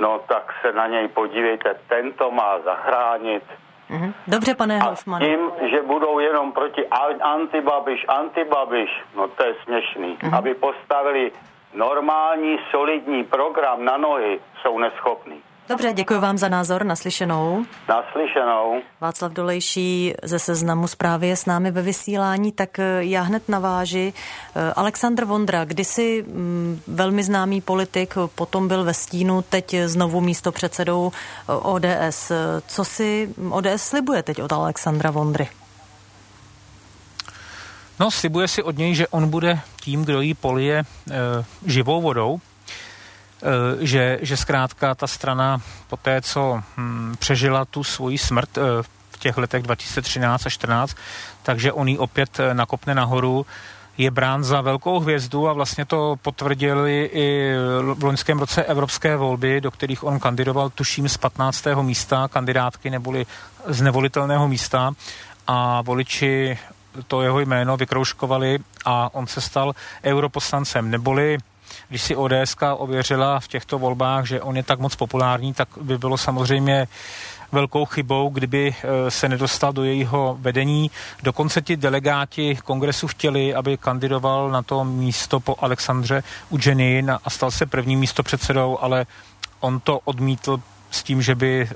No 0.01 0.21
tak 0.29 0.55
se 0.63 0.73
na 0.73 0.87
něj 0.87 1.09
podívejte, 1.09 1.75
tento 1.89 2.31
má 2.31 2.61
zachránit. 2.65 3.45
Mhm. 3.91 4.15
Dobře, 4.27 4.55
pane 4.55 4.79
Hoffman. 4.79 5.23
tím, 5.23 5.39
že 5.71 5.83
budou 5.83 6.19
jenom 6.19 6.53
proti 6.53 6.87
antibabiš, 7.23 8.05
antibabiš, 8.09 8.91
no 9.17 9.29
to 9.29 9.45
je 9.45 9.55
směšný. 9.65 10.19
Mhm. 10.23 10.35
Aby 10.35 10.55
postavili 10.55 11.33
normální, 11.75 12.59
solidní 12.71 13.25
program 13.25 13.85
na 13.85 13.97
nohy, 13.97 14.41
jsou 14.63 14.79
neschopní. 14.79 15.43
Dobře, 15.69 15.93
děkuji 15.93 16.21
vám 16.21 16.39
za 16.39 16.49
názor. 16.49 16.85
Naslyšenou. 16.85 17.65
Naslyšenou. 17.89 18.83
Václav 19.01 19.33
Dolejší 19.33 20.15
ze 20.23 20.39
seznamu 20.39 20.87
zprávy 20.87 21.29
je 21.29 21.37
s 21.37 21.47
námi 21.47 21.71
ve 21.71 21.83
vysílání, 21.83 22.53
tak 22.53 22.79
eh, 22.79 23.05
já 23.05 23.23
hned 23.23 23.49
naváži. 23.49 24.13
Eh, 24.57 24.73
Aleksandr 24.77 25.25
Vondra, 25.25 25.65
kdysi 25.65 26.25
mm, 26.29 26.81
velmi 26.87 27.23
známý 27.23 27.61
politik, 27.61 28.15
potom 28.35 28.69
byl 28.69 28.85
ve 28.85 28.95
stínu, 28.95 29.43
teď 29.43 29.75
znovu 29.85 30.21
místo 30.21 30.53
předsedou 30.53 31.13
eh, 31.13 31.53
ODS. 31.53 32.33
Co 32.67 32.85
si 32.85 33.35
ODS 33.51 33.83
slibuje 33.83 34.23
teď 34.23 34.43
od 34.43 34.53
Alexandra 34.53 35.11
Vondry? 35.11 35.49
No, 38.01 38.11
slibuje 38.11 38.49
si 38.49 38.63
od 38.63 38.79
něj, 38.79 38.95
že 38.95 39.09
on 39.09 39.29
bude 39.29 39.61
tím, 39.81 40.05
kdo 40.05 40.21
jí 40.21 40.35
polije 40.35 40.79
e, 40.79 40.85
živou 41.67 42.01
vodou, 42.01 42.41
že, 43.81 44.19
že 44.23 44.37
zkrátka 44.37 44.95
ta 44.95 45.07
strana 45.07 45.61
po 45.89 45.97
té, 45.97 46.23
co 46.23 46.63
hm, 46.77 47.15
přežila 47.19 47.65
tu 47.65 47.85
svoji 47.85 48.19
smrt 48.19 48.59
eh, 48.59 48.83
v 49.11 49.19
těch 49.19 49.37
letech 49.37 49.63
2013 49.63 50.47
a 50.47 50.51
14, 50.51 50.97
takže 51.43 51.73
on 51.73 51.89
ji 51.89 51.99
opět 51.99 52.41
eh, 52.41 52.55
nakopne 52.55 52.95
nahoru, 52.95 53.47
je 53.99 54.11
brán 54.11 54.45
za 54.45 54.61
velkou 54.61 55.01
hvězdu 55.01 55.49
a 55.49 55.53
vlastně 55.53 55.85
to 55.85 56.17
potvrdili 56.23 57.11
i 57.13 57.55
v 57.95 58.05
loňském 58.05 58.39
roce 58.39 58.65
evropské 58.65 59.17
volby, 59.17 59.61
do 59.61 59.71
kterých 59.71 60.05
on 60.05 60.21
kandidoval, 60.21 60.71
tuším, 60.71 61.09
z 61.09 61.17
15. 61.17 61.65
místa 61.83 62.29
kandidátky 62.29 62.91
neboli 62.91 63.27
z 63.67 63.81
nevolitelného 63.83 64.49
místa 64.49 64.93
a 65.47 65.83
voliči 65.83 66.59
to 67.07 67.23
jeho 67.23 67.41
jméno 67.41 67.77
vykrouškovali 67.77 68.59
a 68.85 69.15
on 69.15 69.27
se 69.27 69.41
stal 69.41 69.73
europoslancem, 70.05 70.91
neboli 70.91 71.39
když 71.89 72.03
si 72.03 72.17
ODS 72.17 72.57
ověřila 72.77 73.41
v 73.41 73.49
těchto 73.49 73.79
volbách, 73.79 74.27
že 74.27 74.41
on 74.41 74.57
je 74.57 74.63
tak 74.63 74.79
moc 74.79 74.97
populární, 74.97 75.55
tak 75.55 75.69
by 75.81 75.99
bylo 75.99 76.19
samozřejmě 76.19 76.89
velkou 77.53 77.85
chybou, 77.85 78.29
kdyby 78.29 78.75
eh, 78.75 79.11
se 79.11 79.29
nedostal 79.29 79.73
do 79.73 79.85
jejího 79.85 80.37
vedení. 80.41 80.91
Dokonce 81.23 81.63
ti 81.63 81.77
delegáti 81.77 82.57
kongresu 82.65 83.09
chtěli, 83.09 83.55
aby 83.55 83.77
kandidoval 83.77 84.51
na 84.51 84.63
to 84.63 84.85
místo 84.85 85.41
po 85.41 85.57
Alexandře 85.59 86.23
Udženii 86.51 87.05
a 87.25 87.31
stal 87.31 87.51
se 87.51 87.67
prvním 87.67 87.99
místo 87.99 88.23
předsedou, 88.23 88.79
ale 88.81 89.07
on 89.61 89.81
to 89.81 89.99
odmítl 90.05 90.61
s 90.91 91.03
tím, 91.03 91.23
že 91.23 91.35
by 91.35 91.63
e, 91.63 91.69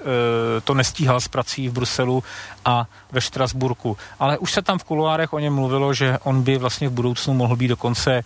to 0.61 0.75
nestíhal 0.75 1.20
s 1.20 1.29
prací 1.29 1.68
v 1.68 1.73
Bruselu 1.73 2.25
a 2.64 2.87
ve 3.12 3.20
Štrasburku. 3.20 3.96
Ale 4.18 4.38
už 4.38 4.53
se 4.53 4.62
tam 4.62 4.79
v 4.79 4.85
kuloárech 4.85 5.33
o 5.33 5.38
něm 5.38 5.55
mluvilo, 5.55 5.94
že 5.94 6.18
on 6.18 6.42
by 6.42 6.59
vlastně 6.59 6.88
v 6.88 6.92
budoucnu 6.92 7.35
mohl 7.35 7.57
být 7.57 7.68
dokonce 7.68 8.12
e, 8.14 8.23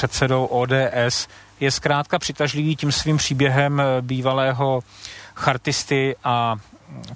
předsedou 0.00 0.44
ODS, 0.44 1.28
je 1.60 1.70
zkrátka 1.70 2.18
přitažlivý 2.18 2.76
tím 2.76 2.92
svým 2.92 3.16
příběhem 3.16 3.80
eh, 3.80 3.84
bývalého 4.00 4.80
chartisty 5.34 6.16
a 6.24 6.56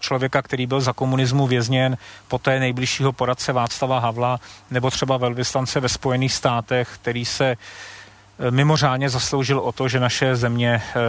člověka, 0.01 0.43
který 0.43 0.67
byl 0.67 0.81
za 0.81 0.93
komunismu 0.93 1.47
vězněn, 1.47 1.97
poté 2.29 2.61
nejbližšího 2.61 3.13
poradce 3.13 3.53
Václava 3.53 3.99
Havla, 3.99 4.41
nebo 4.71 4.91
třeba 4.91 5.17
velvyslance 5.17 5.81
ve 5.81 5.89
Spojených 5.89 6.33
státech, 6.33 6.89
který 6.95 7.25
se 7.25 7.57
eh, 7.57 8.51
mimořádně 8.51 9.11
zasloužil 9.11 9.59
o 9.59 9.73
to, 9.73 9.89
že 9.89 10.01
naše 10.01 10.37
země 10.37 10.83
eh, 10.83 11.01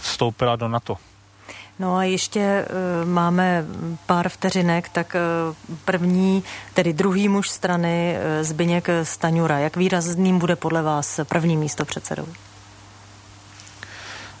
vstoupila 0.00 0.56
do 0.56 0.68
NATO. 0.68 0.96
No 1.78 1.96
a 1.96 2.04
ještě 2.04 2.66
uh, 3.02 3.08
máme 3.08 3.64
pár 4.06 4.28
vteřinek, 4.28 4.88
tak 4.88 5.16
uh, 5.48 5.74
první, 5.84 6.44
tedy 6.74 6.92
druhý 6.92 7.28
muž 7.28 7.48
strany 7.50 8.16
uh, 8.16 8.44
Zbyněk 8.44 8.88
Staňura. 9.02 9.58
Jak 9.58 9.76
výrazným 9.76 10.38
bude 10.38 10.56
podle 10.56 10.82
vás 10.82 11.20
první 11.24 11.56
místo 11.56 11.84
předsedou? 11.84 12.26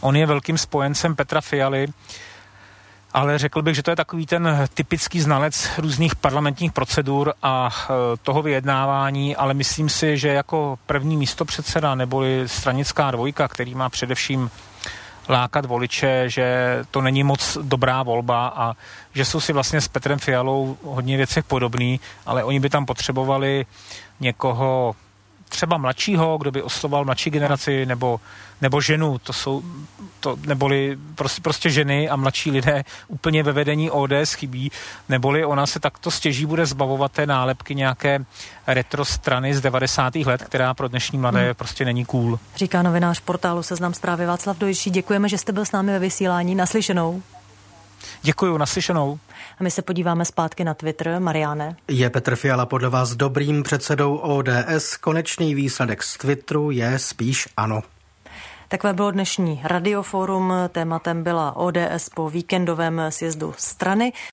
On 0.00 0.16
je 0.16 0.26
velkým 0.26 0.58
spojencem 0.58 1.16
Petra 1.16 1.40
Fialy, 1.40 1.86
ale 3.12 3.38
řekl 3.38 3.62
bych, 3.62 3.74
že 3.74 3.82
to 3.82 3.90
je 3.90 3.96
takový 3.96 4.26
ten 4.26 4.66
typický 4.74 5.20
znalec 5.20 5.70
různých 5.78 6.16
parlamentních 6.16 6.72
procedur 6.72 7.32
a 7.42 7.70
toho 8.22 8.42
vyjednávání, 8.42 9.36
ale 9.36 9.54
myslím 9.54 9.88
si, 9.88 10.18
že 10.18 10.28
jako 10.28 10.78
první 10.86 11.16
místo 11.16 11.44
předseda 11.44 11.94
neboli 11.94 12.42
stranická 12.46 13.10
dvojka, 13.10 13.48
který 13.48 13.74
má 13.74 13.88
především 13.88 14.50
lákat 15.28 15.64
voliče, 15.64 16.24
že 16.26 16.78
to 16.90 17.00
není 17.00 17.24
moc 17.24 17.58
dobrá 17.62 18.02
volba 18.02 18.48
a 18.56 18.76
že 19.14 19.24
jsou 19.24 19.40
si 19.40 19.52
vlastně 19.52 19.80
s 19.80 19.88
Petrem 19.88 20.18
Fialou 20.18 20.76
hodně 20.82 21.16
věcech 21.16 21.44
podobný, 21.44 22.00
ale 22.26 22.44
oni 22.44 22.60
by 22.60 22.70
tam 22.70 22.86
potřebovali 22.86 23.66
někoho 24.20 24.94
třeba 25.54 25.76
mladšího, 25.76 26.38
kdo 26.38 26.50
by 26.50 26.62
oslovoval 26.62 27.04
mladší 27.04 27.30
generaci, 27.30 27.86
nebo, 27.86 28.20
nebo 28.60 28.80
ženu, 28.80 29.18
to 29.18 29.32
jsou, 29.32 29.62
to, 30.20 30.36
neboli 30.46 30.98
prostě, 31.14 31.42
prostě 31.42 31.70
ženy 31.70 32.08
a 32.08 32.16
mladší 32.16 32.50
lidé 32.50 32.84
úplně 33.08 33.42
ve 33.42 33.52
vedení 33.52 33.90
ODS 33.90 34.32
chybí, 34.34 34.72
neboli 35.08 35.44
ona 35.44 35.66
se 35.66 35.80
takto 35.80 36.10
stěží 36.10 36.46
bude 36.46 36.66
zbavovat 36.66 37.12
té 37.12 37.26
nálepky 37.26 37.74
nějaké 37.74 38.24
retro 38.66 39.04
strany 39.04 39.54
z 39.54 39.60
90. 39.60 40.14
let, 40.16 40.42
která 40.42 40.74
pro 40.74 40.88
dnešní 40.88 41.18
mladé 41.18 41.44
hmm. 41.44 41.54
prostě 41.54 41.84
není 41.84 42.04
cool. 42.04 42.38
Říká 42.56 42.82
novinář 42.82 43.20
portálu 43.20 43.62
Seznam 43.62 43.94
zprávy 43.94 44.26
Václav 44.26 44.58
Dojčí. 44.58 44.90
Děkujeme, 44.90 45.28
že 45.28 45.38
jste 45.38 45.52
byl 45.52 45.64
s 45.64 45.72
námi 45.72 45.92
ve 45.92 45.98
vysílání. 45.98 46.54
Naslyšenou. 46.54 47.22
Děkuji, 48.24 48.58
naslyšenou. 48.58 49.18
A 49.60 49.62
my 49.62 49.70
se 49.70 49.82
podíváme 49.82 50.24
zpátky 50.24 50.64
na 50.64 50.74
Twitter. 50.74 51.20
Mariáne. 51.20 51.76
Je 51.88 52.10
Petr 52.10 52.36
Fiala 52.36 52.66
podle 52.66 52.88
vás 52.88 53.14
dobrým 53.14 53.62
předsedou 53.62 54.16
ODS? 54.16 54.96
Konečný 55.00 55.54
výsledek 55.54 56.02
z 56.02 56.18
Twitteru 56.18 56.70
je 56.70 56.98
spíš 56.98 57.48
ano. 57.56 57.82
Takové 58.68 58.92
bylo 58.92 59.10
dnešní 59.10 59.60
radioforum. 59.64 60.52
Tématem 60.68 61.22
byla 61.22 61.56
ODS 61.56 62.08
po 62.14 62.30
víkendovém 62.30 63.02
sjezdu 63.08 63.54
strany. 63.56 64.12